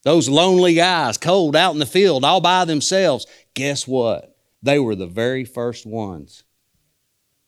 those 0.04 0.30
lonely 0.30 0.74
guys, 0.74 1.18
cold 1.18 1.56
out 1.56 1.74
in 1.74 1.80
the 1.80 1.86
field, 1.86 2.24
all 2.24 2.42
by 2.42 2.66
themselves. 2.66 3.26
Guess 3.54 3.88
what? 3.88 4.36
They 4.62 4.80
were 4.80 4.96
the 4.96 5.08
very 5.08 5.44
first 5.44 5.86
ones 5.86 6.44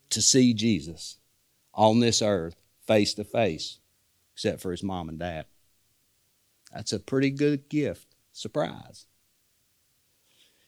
to 0.09 0.21
see 0.21 0.53
Jesus 0.53 1.17
on 1.73 1.99
this 1.99 2.21
earth 2.21 2.55
face 2.85 3.13
to 3.15 3.23
face, 3.23 3.79
except 4.33 4.61
for 4.61 4.71
his 4.71 4.83
mom 4.83 5.09
and 5.09 5.19
dad. 5.19 5.45
That's 6.73 6.93
a 6.93 6.99
pretty 6.99 7.29
good 7.29 7.69
gift. 7.69 8.15
Surprise. 8.31 9.05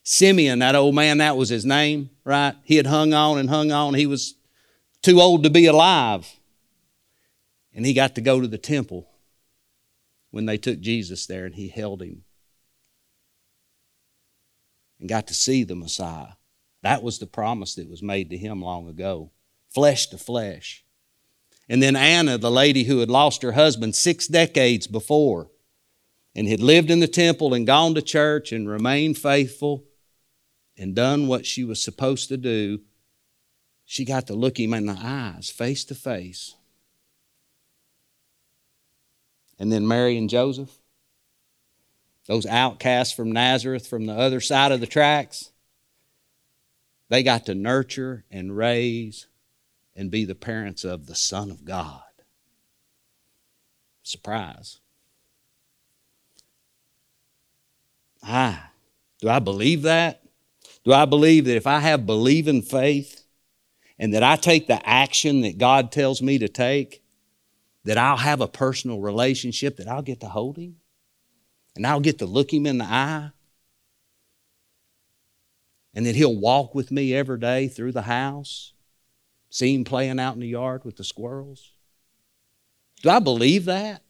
Simeon, 0.03 0.59
that 0.59 0.75
old 0.75 0.95
man, 0.95 1.19
that 1.19 1.37
was 1.37 1.49
his 1.49 1.65
name, 1.65 2.09
right? 2.23 2.55
He 2.63 2.77
had 2.77 2.87
hung 2.87 3.13
on 3.13 3.37
and 3.37 3.49
hung 3.49 3.71
on. 3.71 3.93
He 3.93 4.07
was 4.07 4.35
too 5.01 5.21
old 5.21 5.43
to 5.43 5.49
be 5.49 5.67
alive. 5.67 6.27
And 7.73 7.85
he 7.85 7.93
got 7.93 8.15
to 8.15 8.21
go 8.21 8.41
to 8.41 8.47
the 8.47 8.57
temple 8.57 9.07
when 10.31 10.45
they 10.45 10.57
took 10.57 10.79
Jesus 10.79 11.27
there 11.27 11.45
and 11.45 11.55
he 11.55 11.67
held 11.67 12.01
him 12.01 12.23
and 14.99 15.07
got 15.07 15.27
to 15.27 15.33
see 15.33 15.63
the 15.63 15.75
Messiah. 15.75 16.33
That 16.81 17.03
was 17.03 17.19
the 17.19 17.27
promise 17.27 17.75
that 17.75 17.89
was 17.89 18.01
made 18.01 18.29
to 18.31 18.37
him 18.37 18.61
long 18.61 18.87
ago 18.87 19.31
flesh 19.69 20.07
to 20.07 20.17
flesh. 20.17 20.83
And 21.69 21.81
then 21.81 21.95
Anna, 21.95 22.37
the 22.37 22.51
lady 22.51 22.83
who 22.83 22.99
had 22.99 23.09
lost 23.09 23.41
her 23.43 23.53
husband 23.53 23.95
six 23.95 24.27
decades 24.27 24.87
before 24.87 25.49
and 26.35 26.47
had 26.47 26.59
lived 26.59 26.91
in 26.91 26.99
the 26.99 27.07
temple 27.07 27.53
and 27.53 27.65
gone 27.65 27.95
to 27.95 28.01
church 28.01 28.51
and 28.51 28.67
remained 28.67 29.17
faithful 29.17 29.85
and 30.77 30.93
done 30.93 31.27
what 31.27 31.45
she 31.45 31.63
was 31.63 31.81
supposed 31.81 32.27
to 32.27 32.35
do, 32.35 32.81
she 33.85 34.03
got 34.03 34.27
to 34.27 34.33
look 34.33 34.59
him 34.59 34.73
in 34.73 34.85
the 34.85 34.97
eyes, 34.99 35.49
face 35.49 35.85
to 35.85 35.95
face. 35.95 36.55
And 39.61 39.71
then 39.71 39.87
Mary 39.87 40.17
and 40.17 40.27
Joseph, 40.27 40.75
those 42.25 42.47
outcasts 42.47 43.13
from 43.13 43.31
Nazareth 43.31 43.85
from 43.85 44.07
the 44.07 44.13
other 44.13 44.41
side 44.41 44.71
of 44.71 44.79
the 44.79 44.87
tracks, 44.87 45.51
they 47.09 47.21
got 47.21 47.45
to 47.45 47.53
nurture 47.53 48.25
and 48.31 48.57
raise 48.57 49.27
and 49.95 50.09
be 50.09 50.25
the 50.25 50.33
parents 50.33 50.83
of 50.83 51.05
the 51.05 51.13
Son 51.13 51.51
of 51.51 51.63
God. 51.63 52.01
Surprise. 54.01 54.79
Ah, 58.23 58.71
do 59.19 59.29
I 59.29 59.37
believe 59.37 59.83
that? 59.83 60.23
Do 60.83 60.91
I 60.91 61.05
believe 61.05 61.45
that 61.45 61.55
if 61.55 61.67
I 61.67 61.81
have 61.81 62.07
believing 62.07 62.63
faith 62.63 63.25
and 63.99 64.11
that 64.15 64.23
I 64.23 64.37
take 64.37 64.65
the 64.65 64.83
action 64.89 65.41
that 65.41 65.59
God 65.59 65.91
tells 65.91 66.19
me 66.19 66.39
to 66.39 66.49
take, 66.49 67.00
that 67.83 67.97
I'll 67.97 68.17
have 68.17 68.41
a 68.41 68.47
personal 68.47 68.99
relationship, 68.99 69.77
that 69.77 69.87
I'll 69.87 70.01
get 70.01 70.19
to 70.21 70.27
hold 70.27 70.57
him 70.57 70.77
and 71.75 71.85
I'll 71.85 71.99
get 71.99 72.19
to 72.19 72.25
look 72.25 72.53
him 72.53 72.65
in 72.65 72.77
the 72.77 72.85
eye 72.85 73.31
and 75.93 76.05
that 76.05 76.15
he'll 76.15 76.35
walk 76.35 76.73
with 76.75 76.91
me 76.91 77.13
every 77.13 77.39
day 77.39 77.67
through 77.67 77.91
the 77.91 78.03
house, 78.03 78.73
see 79.49 79.73
him 79.73 79.83
playing 79.83 80.19
out 80.19 80.35
in 80.35 80.41
the 80.41 80.47
yard 80.47 80.85
with 80.85 80.97
the 80.97 81.03
squirrels? 81.03 81.73
Do 83.01 83.09
I 83.09 83.19
believe 83.19 83.65
that? 83.65 84.01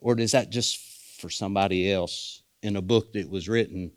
Or 0.00 0.18
is 0.18 0.32
that 0.32 0.50
just 0.50 0.78
for 1.20 1.30
somebody 1.30 1.90
else 1.90 2.42
in 2.62 2.76
a 2.76 2.82
book 2.82 3.12
that 3.14 3.28
was 3.28 3.48
written 3.48 3.92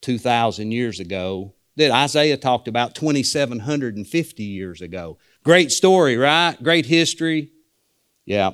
2,000 0.00 0.72
years 0.72 1.00
ago 1.00 1.54
that 1.76 1.90
Isaiah 1.90 2.36
talked 2.36 2.68
about 2.68 2.94
2,750 2.94 4.42
years 4.42 4.80
ago? 4.80 5.18
Great 5.44 5.72
story, 5.72 6.16
right? 6.16 6.60
Great 6.62 6.86
history. 6.86 7.50
Yeah. 8.24 8.52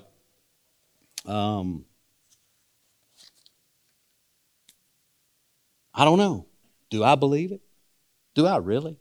Um, 1.26 1.84
I 5.92 6.04
don't 6.04 6.18
know. 6.18 6.46
Do 6.90 7.04
I 7.04 7.14
believe 7.14 7.52
it? 7.52 7.60
Do 8.34 8.46
I 8.46 8.56
really? 8.56 8.96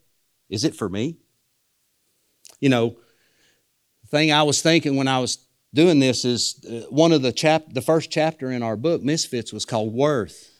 Is 0.49 0.63
it 0.63 0.75
for 0.75 0.89
me? 0.89 1.17
You 2.59 2.69
know, 2.69 2.97
the 4.01 4.07
thing 4.07 4.31
I 4.31 4.43
was 4.43 4.61
thinking 4.61 4.95
when 4.95 5.07
I 5.07 5.19
was 5.19 5.45
doing 5.73 5.99
this 5.99 6.25
is 6.25 6.65
uh, 6.65 6.87
one 6.89 7.11
of 7.11 7.21
the 7.21 7.31
chap 7.31 7.65
the 7.69 7.81
first 7.81 8.09
chapter 8.09 8.51
in 8.51 8.63
our 8.63 8.75
book 8.75 9.03
Misfits 9.03 9.53
was 9.53 9.63
called 9.63 9.93
Worth. 9.93 10.59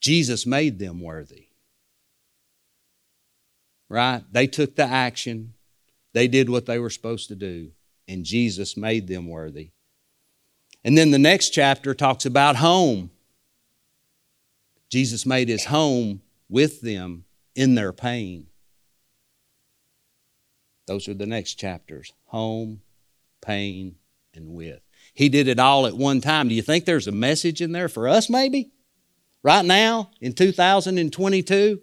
Jesus 0.00 0.46
made 0.46 0.78
them 0.78 1.00
worthy. 1.00 1.46
Right? 3.88 4.22
They 4.30 4.46
took 4.46 4.76
the 4.76 4.84
action. 4.84 5.54
They 6.12 6.28
did 6.28 6.50
what 6.50 6.66
they 6.66 6.78
were 6.78 6.90
supposed 6.90 7.28
to 7.28 7.34
do, 7.34 7.70
and 8.06 8.24
Jesus 8.24 8.76
made 8.76 9.06
them 9.06 9.28
worthy. 9.28 9.70
And 10.84 10.98
then 10.98 11.10
the 11.10 11.18
next 11.18 11.50
chapter 11.50 11.94
talks 11.94 12.26
about 12.26 12.56
home. 12.56 13.10
Jesus 14.88 15.24
made 15.24 15.48
his 15.48 15.66
home 15.66 16.20
with 16.48 16.80
them 16.80 17.24
in 17.54 17.74
their 17.74 17.92
pain. 17.92 18.46
Those 20.86 21.08
are 21.08 21.14
the 21.14 21.26
next 21.26 21.54
chapters 21.54 22.12
home, 22.26 22.82
pain, 23.40 23.96
and 24.34 24.54
with. 24.54 24.80
He 25.14 25.28
did 25.28 25.48
it 25.48 25.58
all 25.58 25.86
at 25.86 25.96
one 25.96 26.20
time. 26.20 26.48
Do 26.48 26.54
you 26.54 26.62
think 26.62 26.84
there's 26.84 27.06
a 27.06 27.12
message 27.12 27.60
in 27.60 27.72
there 27.72 27.88
for 27.88 28.08
us, 28.08 28.28
maybe? 28.28 28.70
Right 29.42 29.64
now, 29.64 30.10
in 30.20 30.32
2022? 30.32 31.80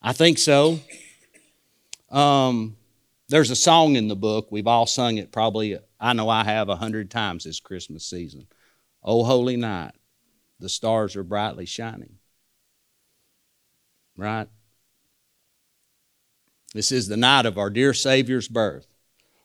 I 0.00 0.12
think 0.12 0.38
so. 0.38 0.80
Um, 2.10 2.76
there's 3.28 3.50
a 3.50 3.56
song 3.56 3.96
in 3.96 4.08
the 4.08 4.16
book. 4.16 4.48
We've 4.50 4.66
all 4.66 4.86
sung 4.86 5.18
it 5.18 5.32
probably, 5.32 5.78
I 6.00 6.12
know 6.12 6.28
I 6.28 6.44
have 6.44 6.68
a 6.68 6.76
hundred 6.76 7.10
times 7.10 7.44
this 7.44 7.60
Christmas 7.60 8.04
season. 8.04 8.46
Oh, 9.02 9.24
holy 9.24 9.56
night, 9.56 9.92
the 10.58 10.68
stars 10.68 11.16
are 11.16 11.24
brightly 11.24 11.66
shining. 11.66 12.18
Right? 14.16 14.48
This 16.74 16.92
is 16.92 17.08
the 17.08 17.16
night 17.16 17.46
of 17.46 17.58
our 17.58 17.70
dear 17.70 17.92
Savior's 17.92 18.48
birth. 18.48 18.86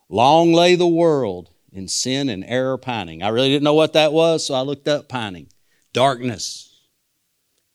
Long 0.09 0.53
lay 0.53 0.75
the 0.75 0.87
world 0.87 1.49
in 1.71 1.87
sin 1.87 2.29
and 2.29 2.43
error 2.45 2.77
pining. 2.77 3.23
I 3.23 3.29
really 3.29 3.49
didn't 3.49 3.63
know 3.63 3.73
what 3.73 3.93
that 3.93 4.13
was, 4.13 4.45
so 4.45 4.53
I 4.53 4.61
looked 4.61 4.87
up 4.87 5.09
pining. 5.09 5.47
Darkness, 5.93 6.81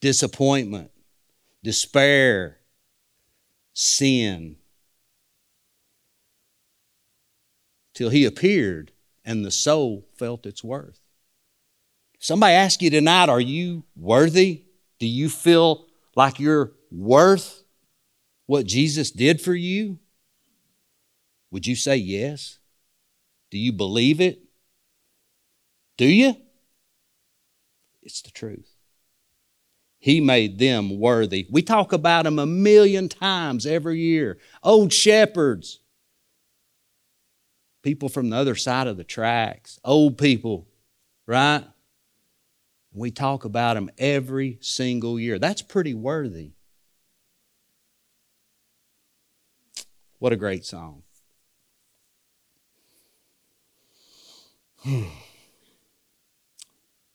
disappointment, 0.00 0.90
despair, 1.62 2.58
sin, 3.72 4.56
till 7.98 8.10
he 8.10 8.24
appeared 8.24 8.92
and 9.24 9.44
the 9.44 9.50
soul 9.50 10.06
felt 10.16 10.46
its 10.46 10.62
worth. 10.62 11.00
Somebody 12.20 12.54
ask 12.54 12.80
you 12.80 12.90
tonight, 12.90 13.28
are 13.28 13.40
you 13.40 13.82
worthy? 13.96 14.62
Do 15.00 15.06
you 15.08 15.28
feel 15.28 15.84
like 16.14 16.38
you're 16.38 16.70
worth 16.92 17.64
what 18.46 18.66
Jesus 18.66 19.10
did 19.10 19.40
for 19.40 19.52
you? 19.52 19.98
Would 21.50 21.66
you 21.66 21.74
say 21.74 21.96
yes? 21.96 22.60
Do 23.50 23.58
you 23.58 23.72
believe 23.72 24.20
it? 24.20 24.42
Do 25.96 26.06
you? 26.06 26.36
It's 28.00 28.22
the 28.22 28.30
truth. 28.30 28.76
He 29.98 30.20
made 30.20 30.60
them 30.60 31.00
worthy. 31.00 31.48
We 31.50 31.62
talk 31.62 31.92
about 31.92 32.26
them 32.26 32.38
a 32.38 32.46
million 32.46 33.08
times 33.08 33.66
every 33.66 33.98
year. 33.98 34.38
Old 34.62 34.92
shepherds, 34.92 35.80
people 37.88 38.10
from 38.10 38.28
the 38.28 38.36
other 38.36 38.54
side 38.54 38.86
of 38.86 38.98
the 38.98 39.04
tracks, 39.04 39.80
old 39.82 40.18
people, 40.18 40.68
right? 41.26 41.64
We 42.92 43.10
talk 43.10 43.46
about 43.46 43.76
them 43.76 43.88
every 43.96 44.58
single 44.60 45.18
year. 45.18 45.38
That's 45.38 45.62
pretty 45.62 45.94
worthy. 45.94 46.50
What 50.18 50.34
a 50.34 50.36
great 50.36 50.66
song. 50.66 51.04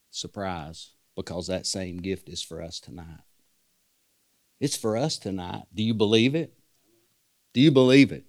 Surprise, 0.10 0.94
because 1.16 1.46
that 1.46 1.68
same 1.68 1.98
gift 1.98 2.30
is 2.30 2.42
for 2.42 2.64
us 2.64 2.80
tonight. 2.80 3.22
It's 4.60 4.76
for 4.76 4.98
us 4.98 5.20
tonight. 5.20 5.66
Do 5.72 5.84
you 5.84 5.94
believe 5.94 6.34
it? 6.34 6.58
Do 7.54 7.62
you 7.62 7.70
believe 7.70 8.12
it? 8.12 8.26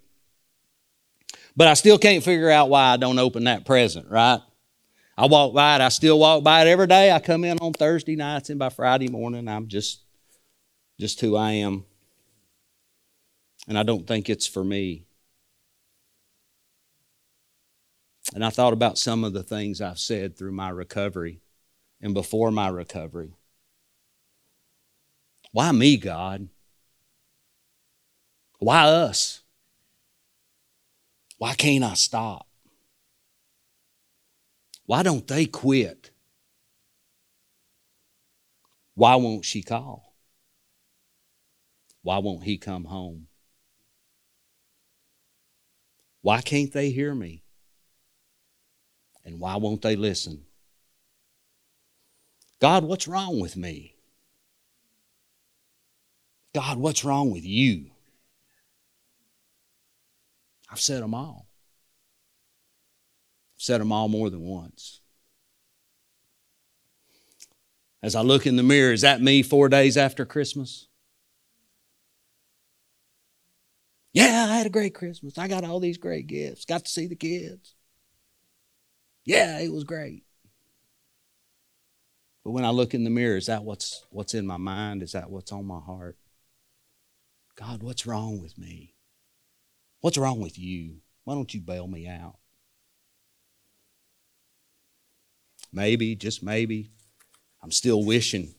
But 1.55 1.67
I 1.67 1.73
still 1.73 1.97
can't 1.97 2.23
figure 2.23 2.49
out 2.49 2.69
why 2.69 2.91
I 2.91 2.97
don't 2.97 3.19
open 3.19 3.45
that 3.45 3.65
present, 3.65 4.09
right? 4.09 4.41
I 5.17 5.27
walk 5.27 5.53
by 5.53 5.75
it. 5.75 5.81
I 5.81 5.89
still 5.89 6.19
walk 6.19 6.43
by 6.43 6.61
it 6.61 6.67
every 6.67 6.87
day. 6.87 7.11
I 7.11 7.19
come 7.19 7.45
in 7.45 7.57
on 7.59 7.71
Thursday 7.71 8.15
nights 8.15 8.49
and 8.49 8.59
by 8.59 8.69
Friday 8.69 9.07
morning, 9.07 9.47
I'm 9.47 9.67
just, 9.67 10.03
just 10.99 11.21
who 11.21 11.37
I 11.37 11.51
am. 11.51 11.85
And 13.67 13.77
I 13.77 13.83
don't 13.83 14.05
think 14.05 14.29
it's 14.29 14.45
for 14.45 14.63
me. 14.63 15.05
And 18.33 18.43
I 18.43 18.49
thought 18.49 18.73
about 18.73 18.97
some 18.97 19.23
of 19.23 19.33
the 19.33 19.43
things 19.43 19.79
I've 19.79 19.99
said 19.99 20.37
through 20.37 20.51
my 20.51 20.69
recovery 20.69 21.39
and 22.01 22.13
before 22.13 22.51
my 22.51 22.67
recovery. 22.67 23.33
Why 25.53 25.71
me, 25.71 25.95
God? 25.95 26.49
Why 28.59 28.83
us? 28.83 29.41
Why 31.37 31.53
can't 31.53 31.83
I 31.83 31.93
stop? 31.95 32.47
Why 34.85 35.03
don't 35.03 35.27
they 35.27 35.45
quit? 35.45 36.11
Why 38.93 39.15
won't 39.15 39.45
she 39.45 39.61
call? 39.61 40.15
Why 42.01 42.19
won't 42.19 42.43
he 42.43 42.57
come 42.57 42.85
home? 42.85 43.27
Why 46.21 46.41
can't 46.41 46.71
they 46.71 46.91
hear 46.91 47.13
me? 47.13 47.43
And 49.23 49.39
why 49.39 49.55
won't 49.57 49.81
they 49.81 49.95
listen? 49.95 50.45
God, 52.61 52.83
what's 52.83 53.07
wrong 53.07 53.39
with 53.39 53.57
me? 53.57 53.95
God, 56.53 56.77
what's 56.77 57.03
wrong 57.03 57.31
with 57.31 57.43
you? 57.43 57.91
I've 60.69 60.79
said 60.79 61.01
them 61.03 61.13
all. 61.13 61.47
I've 63.57 63.63
said 63.63 63.81
them 63.81 63.91
all 63.91 64.07
more 64.07 64.29
than 64.29 64.41
once. 64.41 65.01
As 68.01 68.15
I 68.15 68.21
look 68.21 68.45
in 68.45 68.55
the 68.55 68.63
mirror, 68.63 68.93
is 68.93 69.01
that 69.01 69.21
me 69.21 69.41
four 69.41 69.69
days 69.69 69.97
after 69.97 70.25
Christmas? 70.25 70.87
Yeah, 74.13 74.47
I 74.49 74.57
had 74.57 74.67
a 74.67 74.69
great 74.69 74.93
Christmas. 74.95 75.37
I 75.37 75.47
got 75.47 75.63
all 75.65 75.79
these 75.79 75.97
great 75.97 76.27
gifts. 76.27 76.65
Got 76.65 76.85
to 76.85 76.91
see 76.91 77.07
the 77.07 77.15
kids. 77.15 77.75
Yeah, 79.25 79.59
it 79.59 79.73
was 79.73 79.83
great. 79.83 80.23
But 82.45 82.51
when 82.51 82.63
I 82.63 82.69
look 82.69 82.93
in 82.93 83.03
the 83.03 83.09
mirror, 83.09 83.37
is 83.37 83.47
that 83.47 83.63
what's 83.63 84.05
what's 84.11 84.33
in 84.33 84.45
my 84.47 84.57
mind? 84.57 85.03
Is 85.03 85.13
that 85.13 85.31
what's 85.31 85.51
on 85.51 85.65
my 85.65 85.79
heart? 85.79 86.17
God, 87.55 87.81
what's 87.81 88.05
wrong 88.05 88.41
with 88.41 88.57
me? 88.57 88.94
What's 90.05 90.19
wrong 90.19 90.39
with 90.39 90.59
you? 90.59 90.97
Why 91.23 91.33
don't 91.33 91.51
you 91.51 91.61
bail 91.61 91.87
me 91.87 92.07
out? 92.07 92.35
Maybe, 95.73 96.15
just 96.15 96.43
maybe, 96.43 96.91
I'm 97.63 97.71
still 97.71 98.03
wishing. 98.03 98.53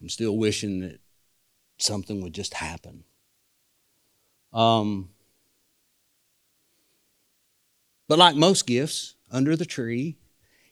I'm 0.00 0.08
still 0.08 0.34
wishing 0.34 0.80
that 0.80 0.98
something 1.76 2.22
would 2.22 2.32
just 2.32 2.54
happen. 2.54 3.04
Um, 4.50 5.10
but 8.08 8.18
like 8.18 8.34
most 8.34 8.66
gifts 8.66 9.14
under 9.30 9.56
the 9.56 9.66
tree, 9.66 10.16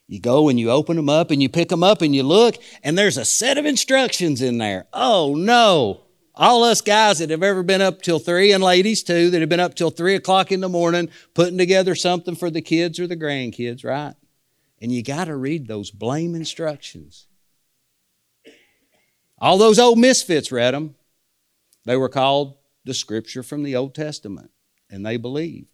you 0.06 0.18
go 0.18 0.48
and 0.48 0.58
you 0.58 0.70
open 0.70 0.96
them 0.96 1.10
up 1.10 1.30
and 1.30 1.42
you 1.42 1.50
pick 1.50 1.68
them 1.68 1.82
up 1.82 2.00
and 2.00 2.16
you 2.16 2.22
look, 2.22 2.56
and 2.82 2.96
there's 2.96 3.18
a 3.18 3.26
set 3.26 3.58
of 3.58 3.66
instructions 3.66 4.40
in 4.40 4.56
there. 4.56 4.86
Oh 4.94 5.34
no. 5.36 6.07
All 6.40 6.62
us 6.62 6.80
guys 6.80 7.18
that 7.18 7.30
have 7.30 7.42
ever 7.42 7.64
been 7.64 7.80
up 7.80 8.00
till 8.00 8.20
three, 8.20 8.52
and 8.52 8.62
ladies 8.62 9.02
too, 9.02 9.28
that 9.30 9.40
have 9.40 9.48
been 9.48 9.58
up 9.58 9.74
till 9.74 9.90
three 9.90 10.14
o'clock 10.14 10.52
in 10.52 10.60
the 10.60 10.68
morning 10.68 11.10
putting 11.34 11.58
together 11.58 11.96
something 11.96 12.36
for 12.36 12.48
the 12.48 12.62
kids 12.62 13.00
or 13.00 13.08
the 13.08 13.16
grandkids, 13.16 13.84
right? 13.84 14.14
And 14.80 14.92
you 14.92 15.02
got 15.02 15.24
to 15.24 15.34
read 15.34 15.66
those 15.66 15.90
blame 15.90 16.36
instructions. 16.36 17.26
All 19.40 19.58
those 19.58 19.80
old 19.80 19.98
misfits 19.98 20.52
read 20.52 20.74
them. 20.74 20.94
They 21.84 21.96
were 21.96 22.08
called 22.08 22.56
the 22.84 22.94
scripture 22.94 23.42
from 23.42 23.64
the 23.64 23.74
Old 23.74 23.96
Testament, 23.96 24.52
and 24.88 25.04
they 25.04 25.16
believed. 25.16 25.66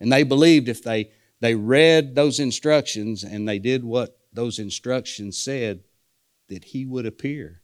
And 0.00 0.10
they 0.12 0.24
believed 0.24 0.68
if 0.68 0.82
they 0.82 1.12
they 1.38 1.54
read 1.54 2.16
those 2.16 2.40
instructions 2.40 3.22
and 3.22 3.48
they 3.48 3.60
did 3.60 3.84
what 3.84 4.18
those 4.32 4.58
instructions 4.58 5.38
said, 5.38 5.84
that 6.48 6.64
He 6.64 6.84
would 6.84 7.06
appear 7.06 7.59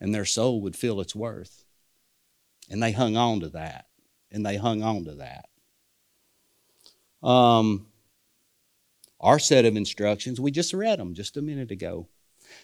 and 0.00 0.14
their 0.14 0.24
soul 0.24 0.60
would 0.62 0.76
feel 0.76 1.00
its 1.00 1.14
worth. 1.14 1.64
And 2.70 2.82
they 2.82 2.92
hung 2.92 3.16
on 3.16 3.40
to 3.40 3.48
that. 3.50 3.86
And 4.30 4.46
they 4.46 4.56
hung 4.56 4.82
on 4.82 5.04
to 5.04 5.14
that. 5.16 5.46
Um, 7.26 7.86
our 9.20 9.38
set 9.38 9.64
of 9.64 9.76
instructions, 9.76 10.40
we 10.40 10.50
just 10.50 10.72
read 10.72 10.98
them 10.98 11.14
just 11.14 11.36
a 11.36 11.42
minute 11.42 11.70
ago. 11.70 12.08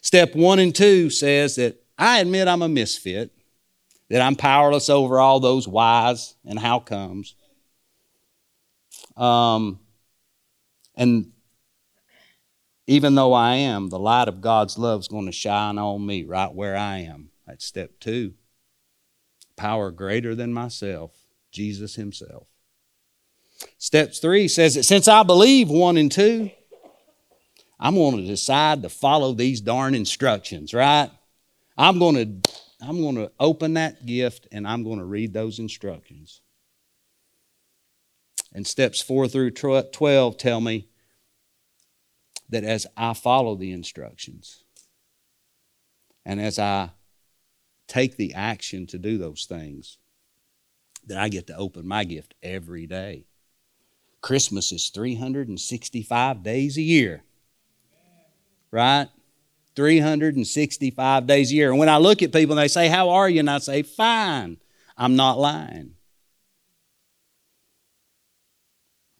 Step 0.00 0.34
one 0.34 0.58
and 0.58 0.74
two 0.74 1.10
says 1.10 1.56
that 1.56 1.82
I 1.98 2.20
admit 2.20 2.48
I'm 2.48 2.62
a 2.62 2.68
misfit, 2.68 3.32
that 4.08 4.22
I'm 4.22 4.36
powerless 4.36 4.88
over 4.88 5.20
all 5.20 5.40
those 5.40 5.68
whys 5.68 6.34
and 6.44 6.58
how 6.58 6.78
comes. 6.78 7.34
Um, 9.16 9.80
and 10.96 11.32
even 12.86 13.14
though 13.14 13.32
I 13.32 13.54
am, 13.56 13.88
the 13.88 13.98
light 13.98 14.28
of 14.28 14.40
God's 14.40 14.78
love 14.78 15.00
is 15.00 15.08
going 15.08 15.26
to 15.26 15.32
shine 15.32 15.78
on 15.78 16.06
me 16.06 16.24
right 16.24 16.52
where 16.52 16.76
I 16.76 16.98
am. 16.98 17.30
That's 17.46 17.64
step 17.64 17.98
two. 18.00 18.34
Power 19.56 19.90
greater 19.90 20.34
than 20.34 20.52
myself, 20.52 21.12
Jesus 21.50 21.96
Himself. 21.96 22.48
Step 23.78 24.14
three 24.14 24.48
says 24.48 24.74
that 24.74 24.84
since 24.84 25.08
I 25.08 25.22
believe 25.22 25.68
one 25.68 25.96
and 25.96 26.12
two, 26.12 26.50
I'm 27.78 27.94
going 27.94 28.16
to 28.16 28.26
decide 28.26 28.82
to 28.82 28.88
follow 28.88 29.32
these 29.32 29.60
darn 29.60 29.94
instructions, 29.94 30.72
right? 30.72 31.10
I'm 31.76 31.98
going 31.98 32.42
to 32.42 32.50
I'm 32.80 33.00
going 33.00 33.16
to 33.16 33.32
open 33.40 33.74
that 33.74 34.04
gift 34.04 34.48
and 34.52 34.66
I'm 34.68 34.84
going 34.84 34.98
to 34.98 35.04
read 35.04 35.32
those 35.32 35.58
instructions. 35.58 36.42
And 38.52 38.66
steps 38.66 39.00
4 39.00 39.28
through 39.28 39.52
12 39.52 40.36
tell 40.36 40.60
me 40.60 40.88
that 42.48 42.64
as 42.64 42.86
I 42.96 43.14
follow 43.14 43.54
the 43.54 43.72
instructions 43.72 44.64
and 46.24 46.40
as 46.40 46.58
I 46.58 46.90
take 47.88 48.16
the 48.16 48.34
action 48.34 48.86
to 48.88 48.98
do 48.98 49.18
those 49.18 49.46
things, 49.46 49.98
that 51.06 51.18
I 51.18 51.28
get 51.28 51.46
to 51.46 51.56
open 51.56 51.86
my 51.86 52.04
gift 52.04 52.34
every 52.42 52.86
day. 52.86 53.26
Christmas 54.20 54.72
is 54.72 54.88
365 54.88 56.42
days 56.42 56.76
a 56.76 56.82
year, 56.82 57.22
right? 58.72 59.08
365 59.76 61.26
days 61.26 61.52
a 61.52 61.54
year. 61.54 61.70
And 61.70 61.78
when 61.78 61.88
I 61.88 61.98
look 61.98 62.22
at 62.22 62.32
people 62.32 62.58
and 62.58 62.62
they 62.62 62.68
say, 62.68 62.88
How 62.88 63.10
are 63.10 63.28
you? 63.28 63.40
And 63.40 63.50
I 63.50 63.58
say, 63.58 63.82
Fine. 63.82 64.56
I'm 64.96 65.14
not 65.14 65.38
lying. 65.38 65.92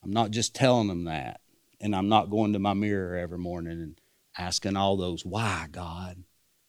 I'm 0.03 0.13
not 0.13 0.31
just 0.31 0.55
telling 0.55 0.89
them 0.89 1.05
that. 1.05 1.41
And 1.81 1.95
I'm 1.95 2.09
not 2.09 2.31
going 2.31 2.53
to 2.55 2.59
my 2.59 2.75
mirror 2.75 3.17
every 3.17 3.39
morning 3.39 3.73
and 3.73 4.01
asking 4.37 4.77
all 4.77 4.97
those, 4.97 5.25
why, 5.25 5.67
God? 5.71 6.25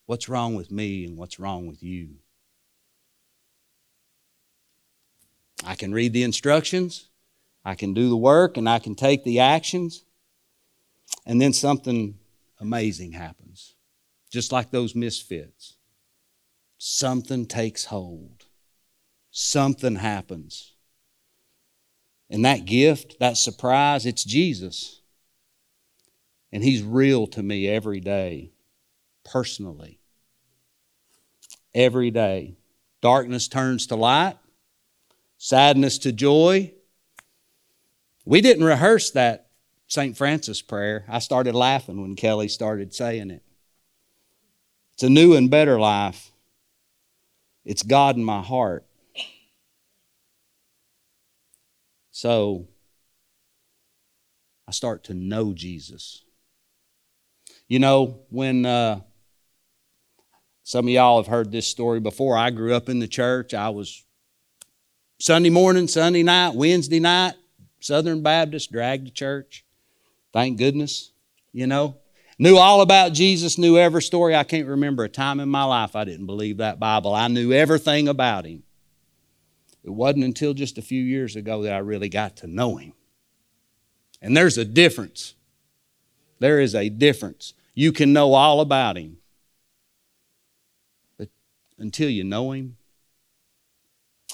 What's 0.06 0.30
wrong 0.30 0.56
with 0.56 0.72
me 0.72 1.06
and 1.06 1.18
what's 1.18 1.40
wrong 1.40 1.68
with 1.68 1.84
you? 1.84 2.16
I 5.64 5.76
can 5.76 5.94
read 5.94 6.14
the 6.14 6.24
instructions, 6.24 7.10
I 7.66 7.76
can 7.76 7.94
do 7.94 8.10
the 8.10 8.18
work, 8.18 8.58
and 8.58 8.70
I 8.70 8.80
can 8.80 8.96
take 8.96 9.24
the 9.24 9.40
actions, 9.40 10.06
and 11.26 11.42
then 11.42 11.52
something 11.52 12.18
amazing 12.60 13.14
happens. 13.14 13.76
Just 14.32 14.52
like 14.52 14.72
those 14.72 14.96
misfits. 14.96 15.78
Something 16.78 17.48
takes 17.48 17.86
hold, 17.86 18.46
something 19.32 19.96
happens. 19.96 20.74
And 22.30 22.44
that 22.46 22.66
gift, 22.66 23.20
that 23.20 23.38
surprise, 23.38 24.06
it's 24.06 24.24
Jesus. 24.24 25.02
And 26.52 26.64
He's 26.64 26.84
real 26.84 27.28
to 27.28 27.44
me 27.44 27.68
every 27.68 28.00
day, 28.00 28.52
personally. 29.24 30.00
Every 31.74 32.12
day. 32.12 32.56
Darkness 33.02 33.48
turns 33.48 33.88
to 33.88 33.96
light, 33.96 34.38
sadness 35.38 36.00
to 36.00 36.12
joy. 36.12 36.74
We 38.26 38.42
didn't 38.42 38.64
rehearse 38.64 39.12
that 39.12 39.48
St. 39.88 40.18
Francis 40.18 40.62
prayer. 40.62 41.06
I 41.08 41.20
started 41.20 41.56
laughing 41.56 42.02
when 42.02 42.16
Kelly 42.16 42.48
started 42.48 42.94
saying 42.94 43.32
it. 43.32 43.44
It's 44.96 45.04
a 45.04 45.10
new 45.10 45.36
and 45.36 45.50
better 45.50 45.80
life. 45.80 46.32
It's 47.64 47.84
God 47.84 48.16
in 48.16 48.24
my 48.24 48.42
heart. 48.42 48.87
So 52.18 52.68
I 54.68 54.72
start 54.72 55.04
to 55.04 55.14
know 55.14 55.54
Jesus. 55.54 56.24
You 57.68 57.78
know, 57.78 58.22
when 58.30 58.66
uh, 58.66 59.02
some 60.64 60.86
of 60.86 60.90
y'all 60.90 61.22
have 61.22 61.28
heard 61.28 61.52
this 61.52 61.68
story 61.68 62.00
before, 62.00 62.36
I 62.36 62.50
grew 62.50 62.74
up 62.74 62.90
in 62.90 62.98
the 62.98 63.08
church. 63.08 63.54
I 63.54 63.70
was 63.70 64.04
Sunday 65.20 65.52
morning, 65.52 65.88
Sunday 65.88 66.24
night, 66.24 66.56
Wednesday 66.56 67.00
night, 67.00 67.36
Southern 67.82 68.24
Baptist, 68.24 68.72
dragged 68.72 69.06
to 69.06 69.14
church. 69.14 69.64
Thank 70.34 70.58
goodness, 70.58 71.12
you 71.54 71.68
know. 71.68 71.98
Knew 72.40 72.58
all 72.58 72.82
about 72.82 73.14
Jesus, 73.14 73.60
knew 73.60 73.78
every 73.78 74.02
story. 74.02 74.36
I 74.36 74.44
can't 74.44 74.68
remember 74.68 75.04
a 75.04 75.10
time 75.10 75.40
in 75.40 75.50
my 75.50 75.66
life 75.66 75.96
I 75.96 76.04
didn't 76.04 76.26
believe 76.26 76.58
that 76.58 76.80
Bible. 76.80 77.14
I 77.14 77.28
knew 77.28 77.54
everything 77.54 78.08
about 78.08 78.48
him. 78.48 78.64
It 79.88 79.94
wasn't 79.94 80.26
until 80.26 80.54
just 80.54 80.78
a 80.78 80.82
few 80.82 81.02
years 81.02 81.38
ago 81.38 81.62
that 81.64 81.74
I 81.74 81.78
really 81.78 82.10
got 82.10 82.36
to 82.38 82.48
know 82.48 82.76
him. 82.76 82.92
And 84.22 84.36
there's 84.36 84.58
a 84.58 84.66
difference. 84.66 85.34
There 86.40 86.60
is 86.60 86.76
a 86.76 86.90
difference. 86.90 87.54
You 87.74 87.94
can 87.94 88.12
know 88.12 88.34
all 88.34 88.60
about 88.60 88.98
him. 88.98 89.20
But 91.18 91.30
until 91.78 92.10
you 92.10 92.26
know 92.26 92.52
him, 92.52 92.76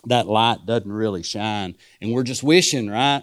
that 0.08 0.26
light 0.26 0.66
doesn't 0.66 0.92
really 0.92 1.22
shine. 1.22 1.76
And 2.02 2.14
we're 2.14 2.24
just 2.24 2.42
wishing, 2.42 2.90
right? 2.90 3.22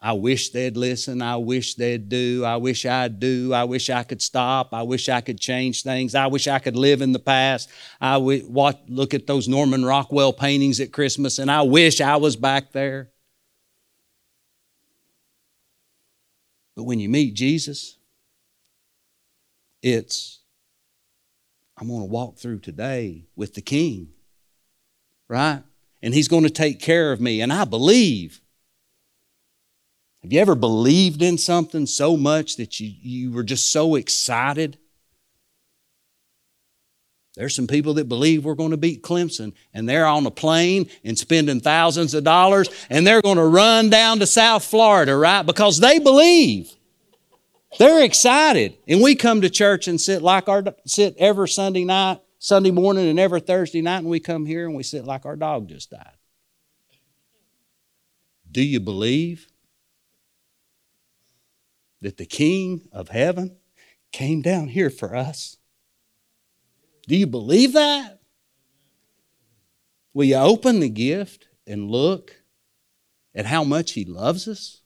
I 0.00 0.12
wish 0.12 0.50
they'd 0.50 0.76
listen. 0.76 1.20
I 1.22 1.36
wish 1.36 1.74
they'd 1.74 2.08
do. 2.08 2.44
I 2.44 2.56
wish 2.56 2.86
I'd 2.86 3.18
do. 3.18 3.52
I 3.52 3.64
wish 3.64 3.90
I 3.90 4.04
could 4.04 4.22
stop. 4.22 4.72
I 4.72 4.82
wish 4.82 5.08
I 5.08 5.20
could 5.20 5.40
change 5.40 5.82
things. 5.82 6.14
I 6.14 6.28
wish 6.28 6.46
I 6.46 6.60
could 6.60 6.76
live 6.76 7.02
in 7.02 7.12
the 7.12 7.18
past. 7.18 7.68
I 8.00 8.14
w- 8.14 8.46
watch, 8.48 8.78
look 8.86 9.12
at 9.12 9.26
those 9.26 9.48
Norman 9.48 9.84
Rockwell 9.84 10.32
paintings 10.32 10.78
at 10.78 10.92
Christmas 10.92 11.40
and 11.40 11.50
I 11.50 11.62
wish 11.62 12.00
I 12.00 12.16
was 12.16 12.36
back 12.36 12.70
there. 12.70 13.10
But 16.76 16.84
when 16.84 17.00
you 17.00 17.08
meet 17.08 17.34
Jesus, 17.34 17.98
it's, 19.82 20.38
I'm 21.76 21.88
going 21.88 22.02
to 22.02 22.06
walk 22.06 22.38
through 22.38 22.60
today 22.60 23.26
with 23.34 23.54
the 23.54 23.62
King, 23.62 24.10
right? 25.26 25.64
And 26.00 26.14
He's 26.14 26.28
going 26.28 26.44
to 26.44 26.50
take 26.50 26.78
care 26.78 27.10
of 27.10 27.20
me. 27.20 27.40
And 27.40 27.52
I 27.52 27.64
believe. 27.64 28.40
Have 30.22 30.32
you 30.32 30.40
ever 30.40 30.54
believed 30.54 31.22
in 31.22 31.38
something 31.38 31.86
so 31.86 32.16
much 32.16 32.56
that 32.56 32.80
you, 32.80 32.92
you 33.00 33.32
were 33.32 33.44
just 33.44 33.70
so 33.70 33.94
excited? 33.94 34.78
There's 37.36 37.54
some 37.54 37.68
people 37.68 37.94
that 37.94 38.08
believe 38.08 38.44
we're 38.44 38.56
going 38.56 38.72
to 38.72 38.76
beat 38.76 39.04
Clemson, 39.04 39.52
and 39.72 39.88
they're 39.88 40.06
on 40.06 40.26
a 40.26 40.30
plane 40.30 40.90
and 41.04 41.16
spending 41.16 41.60
thousands 41.60 42.12
of 42.14 42.24
dollars, 42.24 42.68
and 42.90 43.06
they're 43.06 43.22
going 43.22 43.36
to 43.36 43.44
run 43.44 43.90
down 43.90 44.18
to 44.18 44.26
South 44.26 44.64
Florida, 44.64 45.16
right? 45.16 45.46
Because 45.46 45.78
they 45.78 46.00
believe. 46.00 46.74
They're 47.78 48.02
excited. 48.02 48.76
And 48.88 49.00
we 49.00 49.14
come 49.14 49.42
to 49.42 49.50
church 49.50 49.86
and 49.86 50.00
sit 50.00 50.20
like 50.20 50.48
our 50.48 50.64
sit 50.84 51.14
every 51.16 51.48
Sunday 51.48 51.84
night, 51.84 52.20
Sunday 52.40 52.72
morning, 52.72 53.08
and 53.08 53.20
every 53.20 53.40
Thursday 53.40 53.82
night, 53.82 53.98
and 53.98 54.08
we 54.08 54.18
come 54.18 54.44
here 54.44 54.66
and 54.66 54.74
we 54.74 54.82
sit 54.82 55.04
like 55.04 55.24
our 55.24 55.36
dog 55.36 55.68
just 55.68 55.90
died. 55.90 56.16
Do 58.50 58.62
you 58.62 58.80
believe? 58.80 59.47
That 62.00 62.16
the 62.16 62.26
King 62.26 62.88
of 62.92 63.08
heaven 63.08 63.56
came 64.12 64.42
down 64.42 64.68
here 64.68 64.90
for 64.90 65.14
us? 65.14 65.56
Do 67.06 67.16
you 67.16 67.26
believe 67.26 67.72
that? 67.72 68.20
Will 70.14 70.24
you 70.24 70.36
open 70.36 70.80
the 70.80 70.88
gift 70.88 71.48
and 71.66 71.90
look 71.90 72.42
at 73.34 73.46
how 73.46 73.64
much 73.64 73.92
He 73.92 74.04
loves 74.04 74.48
us? 74.48 74.82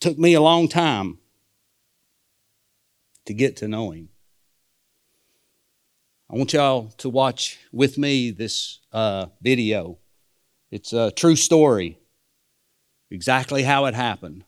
took 0.00 0.18
me 0.18 0.34
a 0.34 0.40
long 0.40 0.68
time 0.68 1.18
to 3.26 3.34
get 3.34 3.56
to 3.56 3.68
know 3.68 3.90
Him. 3.90 4.08
I 6.30 6.36
want 6.36 6.52
y'all 6.52 6.90
to 6.98 7.08
watch 7.08 7.58
with 7.72 7.98
me 7.98 8.30
this 8.30 8.80
uh, 8.92 9.26
video. 9.40 9.98
It's 10.70 10.92
a 10.92 11.10
true 11.10 11.36
story, 11.36 11.98
exactly 13.10 13.62
how 13.62 13.86
it 13.86 13.94
happened 13.94 14.44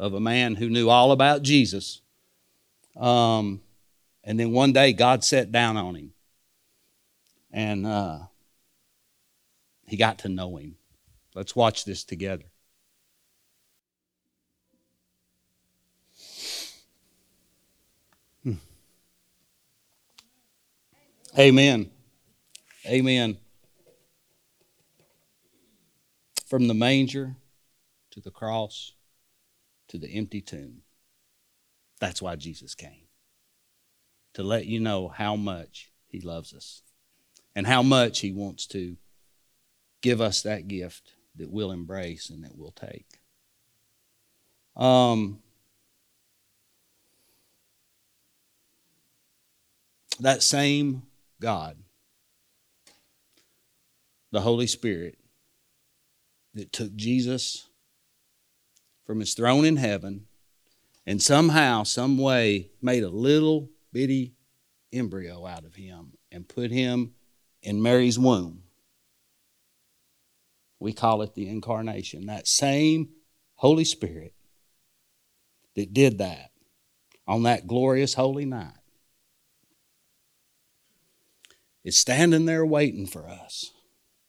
of 0.00 0.14
a 0.14 0.20
man 0.20 0.54
who 0.54 0.70
knew 0.70 0.88
all 0.88 1.12
about 1.12 1.42
Jesus. 1.42 2.00
Um, 2.96 3.60
and 4.24 4.40
then 4.40 4.50
one 4.50 4.72
day 4.72 4.94
God 4.94 5.22
sat 5.22 5.52
down 5.52 5.76
on 5.76 5.94
him 5.94 6.12
and 7.52 7.86
uh, 7.86 8.20
he 9.86 9.98
got 9.98 10.18
to 10.20 10.30
know 10.30 10.56
him. 10.56 10.76
Let's 11.34 11.54
watch 11.54 11.84
this 11.84 12.02
together. 12.02 12.46
Hmm. 18.42 18.54
Amen. 21.38 21.90
Amen. 22.86 23.36
From 26.46 26.68
the 26.68 26.74
manger 26.74 27.36
to 28.12 28.20
the 28.20 28.30
cross 28.30 28.94
to 29.90 29.98
the 29.98 30.08
empty 30.08 30.40
tomb. 30.40 30.82
That's 32.00 32.22
why 32.22 32.36
Jesus 32.36 32.74
came. 32.74 33.08
To 34.34 34.42
let 34.42 34.66
you 34.66 34.80
know 34.80 35.08
how 35.08 35.36
much 35.36 35.90
He 36.06 36.20
loves 36.20 36.54
us 36.54 36.82
and 37.54 37.66
how 37.66 37.82
much 37.82 38.20
He 38.20 38.32
wants 38.32 38.66
to 38.68 38.96
give 40.00 40.20
us 40.20 40.42
that 40.42 40.68
gift 40.68 41.12
that 41.36 41.50
we'll 41.50 41.72
embrace 41.72 42.30
and 42.30 42.44
that 42.44 42.56
we'll 42.56 42.70
take. 42.70 43.06
Um, 44.76 45.40
that 50.20 50.42
same 50.42 51.02
God, 51.40 51.76
the 54.30 54.40
Holy 54.40 54.68
Spirit, 54.68 55.18
that 56.54 56.72
took 56.72 56.94
Jesus 56.94 57.69
from 59.10 59.18
his 59.18 59.34
throne 59.34 59.64
in 59.64 59.74
heaven 59.74 60.24
and 61.04 61.20
somehow, 61.20 61.82
some 61.82 62.16
way, 62.16 62.70
made 62.80 63.02
a 63.02 63.08
little 63.08 63.68
bitty 63.92 64.36
embryo 64.92 65.44
out 65.44 65.64
of 65.64 65.74
him 65.74 66.12
and 66.30 66.48
put 66.48 66.70
him 66.70 67.12
in 67.60 67.82
Mary's 67.82 68.20
womb. 68.20 68.62
We 70.78 70.92
call 70.92 71.22
it 71.22 71.34
the 71.34 71.48
incarnation. 71.48 72.26
That 72.26 72.46
same 72.46 73.08
Holy 73.56 73.82
Spirit 73.82 74.32
that 75.74 75.92
did 75.92 76.18
that 76.18 76.52
on 77.26 77.42
that 77.42 77.66
glorious 77.66 78.14
holy 78.14 78.44
night 78.44 78.78
is 81.82 81.98
standing 81.98 82.46
there 82.46 82.64
waiting 82.64 83.08
for 83.08 83.28
us 83.28 83.72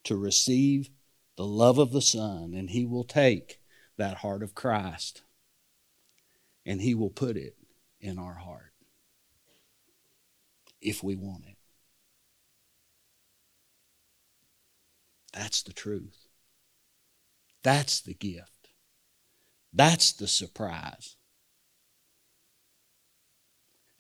to 0.06 0.18
receive 0.18 0.90
the 1.38 1.46
love 1.46 1.78
of 1.78 1.92
the 1.92 2.02
Son, 2.02 2.56
and 2.56 2.72
He 2.72 2.88
will 2.88 3.04
take 3.04 3.61
that 4.02 4.18
heart 4.18 4.42
of 4.42 4.56
Christ, 4.56 5.22
and 6.66 6.82
He 6.82 6.96
will 6.96 7.12
put 7.12 7.38
it 7.38 7.56
in 8.00 8.18
our 8.18 8.34
heart 8.34 8.74
if 10.82 11.04
we 11.04 11.16
want 11.16 11.46
it. 11.46 11.56
That's 15.34 15.62
the 15.62 15.72
truth. 15.72 16.28
That's 17.62 18.02
the 18.02 18.16
gift. 18.16 18.70
That's 19.72 20.12
the 20.14 20.28
surprise. 20.28 21.16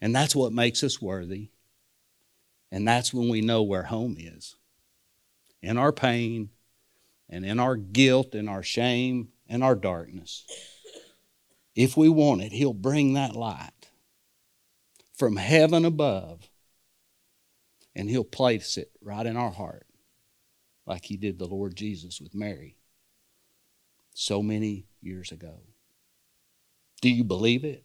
And 0.01 0.15
that's 0.15 0.35
what 0.35 0.51
makes 0.51 0.83
us 0.83 0.99
worthy. 0.99 1.51
And 2.71 2.87
that's 2.87 3.13
when 3.13 3.29
we 3.29 3.41
know 3.41 3.61
where 3.61 3.83
home 3.83 4.17
is. 4.19 4.55
In 5.61 5.77
our 5.77 5.91
pain 5.91 6.49
and 7.29 7.45
in 7.45 7.59
our 7.59 7.75
guilt 7.75 8.33
and 8.33 8.49
our 8.49 8.63
shame 8.63 9.30
and 9.51 9.65
our 9.65 9.75
darkness. 9.75 10.45
If 11.75 11.97
we 11.97 12.07
want 12.07 12.41
it, 12.41 12.53
He'll 12.53 12.73
bring 12.73 13.13
that 13.13 13.35
light 13.35 13.91
from 15.13 15.35
heaven 15.35 15.83
above 15.83 16.49
and 17.93 18.09
He'll 18.09 18.23
place 18.23 18.77
it 18.77 18.91
right 19.01 19.25
in 19.25 19.35
our 19.35 19.51
heart 19.51 19.85
like 20.85 21.05
He 21.05 21.17
did 21.17 21.37
the 21.37 21.45
Lord 21.47 21.75
Jesus 21.75 22.21
with 22.21 22.33
Mary 22.33 22.77
so 24.13 24.41
many 24.41 24.87
years 25.01 25.31
ago. 25.33 25.59
Do 27.01 27.09
you 27.09 27.25
believe 27.25 27.65
it? 27.65 27.83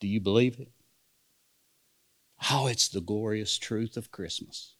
Do 0.00 0.06
you 0.06 0.20
believe 0.20 0.60
it? 0.60 0.70
Oh, 2.50 2.66
it's 2.66 2.88
the 2.88 3.00
glorious 3.00 3.56
truth 3.56 3.96
of 3.96 4.12
Christmas. 4.12 4.74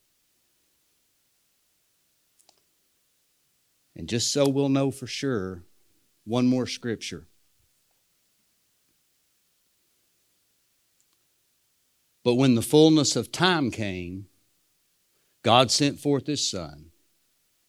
And 3.99 4.09
just 4.09 4.33
so 4.33 4.49
we'll 4.49 4.69
know 4.69 4.93
for 4.93 5.09
sure, 5.09 5.65
one 6.25 6.47
more 6.47 6.69
scripture. 6.69 7.27
But 12.23 12.37
when 12.37 12.55
the 12.55 12.63
fullness 12.63 13.17
of 13.17 13.33
time 13.33 13.73
came, 13.73 14.27
God 15.43 15.73
sent 15.73 15.99
forth 15.99 16.27
his 16.27 16.49
Son, 16.49 16.91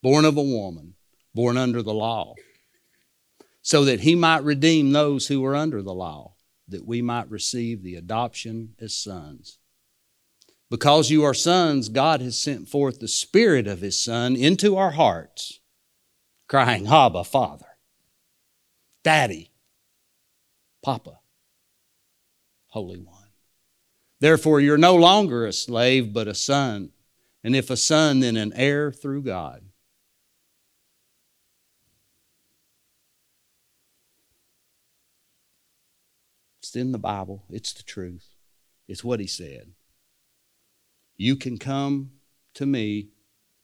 born 0.03 0.23
of 0.23 0.37
a 0.37 0.43
woman, 0.43 0.93
born 1.33 1.57
under 1.57 1.81
the 1.81 1.93
law, 1.93 2.35
so 3.63 3.83
that 3.85 4.01
he 4.01 4.13
might 4.13 4.43
redeem 4.43 4.91
those 4.91 5.27
who 5.27 5.41
were 5.41 5.55
under 5.55 5.81
the 5.81 5.93
law, 5.93 6.35
that 6.67 6.85
we 6.85 7.01
might 7.01 7.29
receive 7.29 7.81
the 7.81 7.95
adoption 7.95 8.75
as 8.79 8.95
sons. 8.95 9.57
Because 10.69 11.09
you 11.09 11.23
are 11.23 11.33
sons, 11.33 11.89
God 11.89 12.21
has 12.21 12.37
sent 12.37 12.67
forth 12.67 12.99
the 12.99 13.07
Spirit 13.07 13.65
of 13.65 13.81
his 13.81 13.97
Son 13.97 14.35
into 14.35 14.77
our 14.77 14.91
hearts 14.91 15.58
crying, 16.49 16.87
Abba, 16.87 17.23
Father, 17.23 17.77
Daddy, 19.03 19.51
Papa, 20.83 21.19
Holy 22.67 22.97
One. 22.97 23.29
Therefore, 24.19 24.59
you're 24.59 24.77
no 24.77 24.95
longer 24.95 25.45
a 25.45 25.53
slave, 25.53 26.11
but 26.11 26.27
a 26.27 26.33
son. 26.33 26.89
And 27.43 27.55
if 27.55 27.69
a 27.69 27.77
son, 27.77 28.19
then 28.19 28.35
an 28.35 28.51
heir 28.53 28.91
through 28.91 29.21
God. 29.21 29.63
It's 36.57 36.75
in 36.75 36.91
the 36.91 36.99
Bible, 36.99 37.45
it's 37.49 37.73
the 37.73 37.83
truth, 37.83 38.35
it's 38.87 39.03
what 39.03 39.19
he 39.19 39.25
said. 39.25 39.71
You 41.15 41.35
can 41.35 41.57
come 41.57 42.11
to 42.55 42.65
me, 42.65 43.09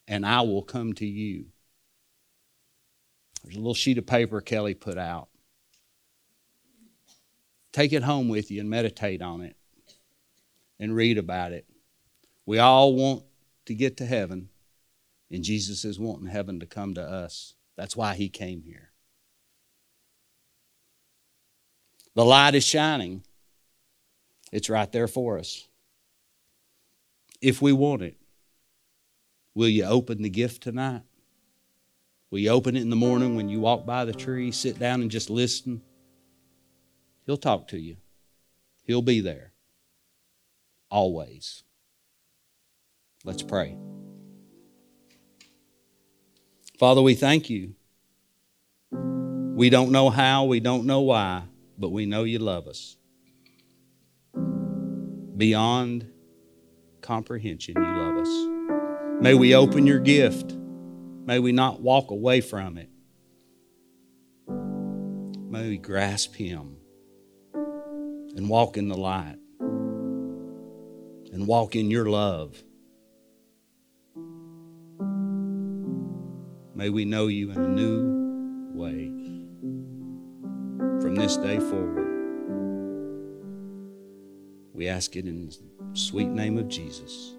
and 0.08 0.26
I 0.26 0.42
will 0.42 0.64
come 0.64 0.94
to 0.94 1.06
you. 1.06 1.48
There's 3.46 3.58
a 3.58 3.60
little 3.60 3.76
sheet 3.76 4.00
of 4.00 4.08
paper 4.08 4.42
Kelly 4.42 4.74
put 4.74 4.98
out. 4.98 5.30
Take 7.72 7.94
it 7.94 8.02
home 8.02 8.28
with 8.28 8.50
you 8.50 8.60
and 8.60 8.70
meditate 8.70 9.22
on 9.22 9.42
it 9.42 9.56
and 10.80 10.96
read 10.96 11.20
about 11.20 11.52
it. 11.52 11.68
We 12.48 12.58
all 12.58 12.96
want 12.96 13.24
to 13.68 13.76
get 13.76 13.98
to 13.98 14.06
heaven, 14.06 14.50
and 15.30 15.44
Jesus 15.44 15.86
is 15.86 16.00
wanting 16.00 16.28
heaven 16.28 16.60
to 16.60 16.66
come 16.66 16.96
to 16.96 17.04
us. 17.04 17.54
That's 17.76 17.96
why 17.96 18.16
he 18.16 18.30
came 18.30 18.64
here. 18.64 18.92
The 22.16 22.26
light 22.26 22.56
is 22.56 22.66
shining, 22.66 23.24
it's 24.52 24.70
right 24.70 24.92
there 24.92 25.08
for 25.08 25.38
us. 25.38 25.68
If 27.42 27.62
we 27.62 27.74
want 27.74 28.02
it, 28.02 28.18
will 29.54 29.68
you 29.68 29.84
open 29.84 30.24
the 30.24 30.30
gift 30.30 30.64
tonight? 30.64 31.04
You 32.32 32.50
open 32.50 32.76
it 32.76 32.82
in 32.82 32.90
the 32.90 32.96
morning 32.96 33.36
when 33.36 33.48
you 33.48 33.62
walk 33.62 33.86
by 33.86 34.04
the 34.04 34.14
tree, 34.14 34.52
sit 34.52 34.78
down 34.78 35.02
and 35.02 35.10
just 35.10 35.30
listen? 35.30 35.82
He'll 37.26 37.38
talk 37.38 37.70
to 37.70 37.80
you. 37.80 37.98
He'll 38.84 39.02
be 39.02 39.22
there. 39.22 39.54
Always. 40.92 41.64
Let's 43.24 43.42
pray. 43.42 43.78
Father, 46.78 47.02
we 47.02 47.16
thank 47.16 47.50
you. 47.50 47.76
We 48.92 49.70
don't 49.70 49.92
know 49.92 50.10
how, 50.10 50.44
we 50.44 50.60
don't 50.60 50.86
know 50.86 51.02
why, 51.02 51.44
but 51.78 51.90
we 51.90 52.06
know 52.06 52.26
you 52.26 52.40
love 52.40 52.68
us. 52.68 52.98
Beyond 55.38 56.12
comprehension, 57.02 57.76
you 57.78 57.82
love 57.82 58.18
us. 58.18 59.22
May 59.22 59.34
we 59.34 59.56
open 59.56 59.88
your 59.88 60.00
gift. 60.00 60.58
May 61.26 61.40
we 61.40 61.52
not 61.52 61.82
walk 61.82 62.12
away 62.12 62.40
from 62.40 62.78
it. 62.78 62.90
May 64.48 65.70
we 65.70 65.78
grasp 65.80 66.36
him 66.36 66.78
and 68.36 68.48
walk 68.48 68.78
in 68.78 68.90
the 68.90 68.98
light 68.98 69.38
and 69.60 71.48
walk 71.48 71.76
in 71.76 71.90
your 71.90 72.06
love. 72.06 72.64
May 76.76 76.90
we 76.92 77.06
know 77.06 77.26
you 77.26 77.50
in 77.50 77.58
a 77.58 77.70
new 77.70 78.72
way 78.76 79.08
from 81.02 81.16
this 81.16 81.38
day 81.38 81.60
forward. 81.60 82.06
We 84.74 84.88
ask 84.88 85.16
it 85.16 85.26
in 85.26 85.48
the 85.48 85.58
sweet 85.94 86.30
name 86.30 86.60
of 86.60 86.68
Jesus. 86.68 87.34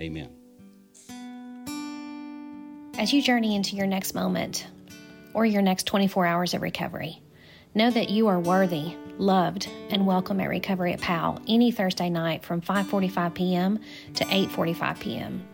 Amen. 0.00 0.37
As 2.98 3.12
you 3.12 3.22
journey 3.22 3.54
into 3.54 3.76
your 3.76 3.86
next 3.86 4.16
moment 4.16 4.66
or 5.32 5.46
your 5.46 5.62
next 5.62 5.86
24 5.86 6.26
hours 6.26 6.52
of 6.52 6.62
recovery, 6.62 7.22
know 7.72 7.92
that 7.92 8.10
you 8.10 8.26
are 8.26 8.40
worthy, 8.40 8.96
loved, 9.18 9.68
and 9.88 10.04
welcome 10.04 10.40
at 10.40 10.48
Recovery 10.48 10.94
at 10.94 11.00
PAL 11.00 11.40
any 11.46 11.70
Thursday 11.70 12.10
night 12.10 12.42
from 12.42 12.60
5:45 12.60 13.34
p.m. 13.34 13.78
to 14.14 14.24
8:45 14.24 14.98
p.m. 14.98 15.46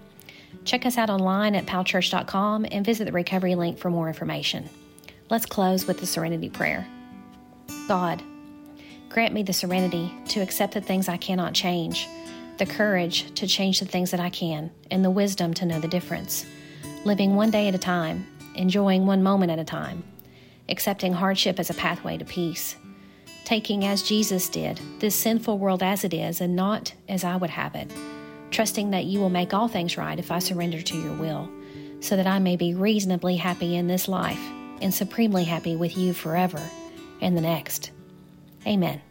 Check 0.65 0.87
us 0.87 0.97
out 0.97 1.11
online 1.11 1.55
at 1.55 1.67
palchurch.com 1.67 2.65
and 2.73 2.83
visit 2.83 3.05
the 3.05 3.13
recovery 3.13 3.57
link 3.57 3.77
for 3.77 3.91
more 3.91 4.09
information. 4.09 4.71
Let's 5.29 5.45
close 5.45 5.87
with 5.87 6.01
the 6.01 6.07
serenity 6.07 6.49
prayer. 6.49 6.87
God, 7.87 8.23
grant 9.11 9.35
me 9.35 9.43
the 9.43 9.53
serenity 9.53 10.11
to 10.29 10.41
accept 10.41 10.73
the 10.73 10.81
things 10.81 11.11
I 11.11 11.19
cannot 11.19 11.53
change, 11.53 12.09
the 12.57 12.65
courage 12.65 13.35
to 13.35 13.47
change 13.47 13.81
the 13.81 13.87
things 13.87 14.13
that 14.13 14.21
I 14.21 14.31
can, 14.31 14.71
and 14.91 15.05
the 15.05 15.11
wisdom 15.11 15.53
to 15.55 15.67
know 15.67 15.79
the 15.79 15.89
difference. 15.89 16.47
Living 17.05 17.37
one 17.37 17.51
day 17.51 17.69
at 17.69 17.75
a 17.75 17.79
time, 17.79 18.27
enjoying 18.55 19.05
one 19.07 19.23
moment 19.23 19.53
at 19.53 19.59
a 19.59 19.65
time, 19.65 20.03
accepting 20.71 21.13
hardship 21.13 21.61
as 21.61 21.69
a 21.69 21.75
pathway 21.75 22.17
to 22.17 22.25
peace, 22.25 22.77
taking 23.45 23.85
as 23.85 24.03
Jesus 24.03 24.49
did 24.49 24.81
this 25.01 25.15
sinful 25.15 25.59
world 25.59 25.83
as 25.83 26.05
it 26.05 26.15
is 26.15 26.41
and 26.41 26.57
not 26.57 26.95
as 27.07 27.23
I 27.23 27.37
would 27.37 27.51
have 27.51 27.75
it, 27.75 27.93
trusting 28.51 28.93
that 28.93 29.05
you 29.05 29.21
will 29.21 29.29
make 29.29 29.53
all 29.53 29.69
things 29.69 29.99
right 29.99 30.19
if 30.19 30.31
I 30.31 30.39
surrender 30.39 30.81
to 30.81 30.99
your 30.99 31.13
will, 31.13 31.51
so 32.01 32.17
that 32.17 32.27
I 32.27 32.39
may 32.39 32.57
be 32.57 32.75
reasonably 32.75 33.37
happy 33.37 33.77
in 33.77 33.87
this 33.87 34.09
life 34.09 34.41
and 34.81 34.93
supremely 34.93 35.45
happy 35.45 35.77
with 35.77 35.99
you 35.99 36.15
forever 36.15 36.63
and 37.21 37.37
the 37.37 37.43
next. 37.43 37.91
Amen. 38.67 39.03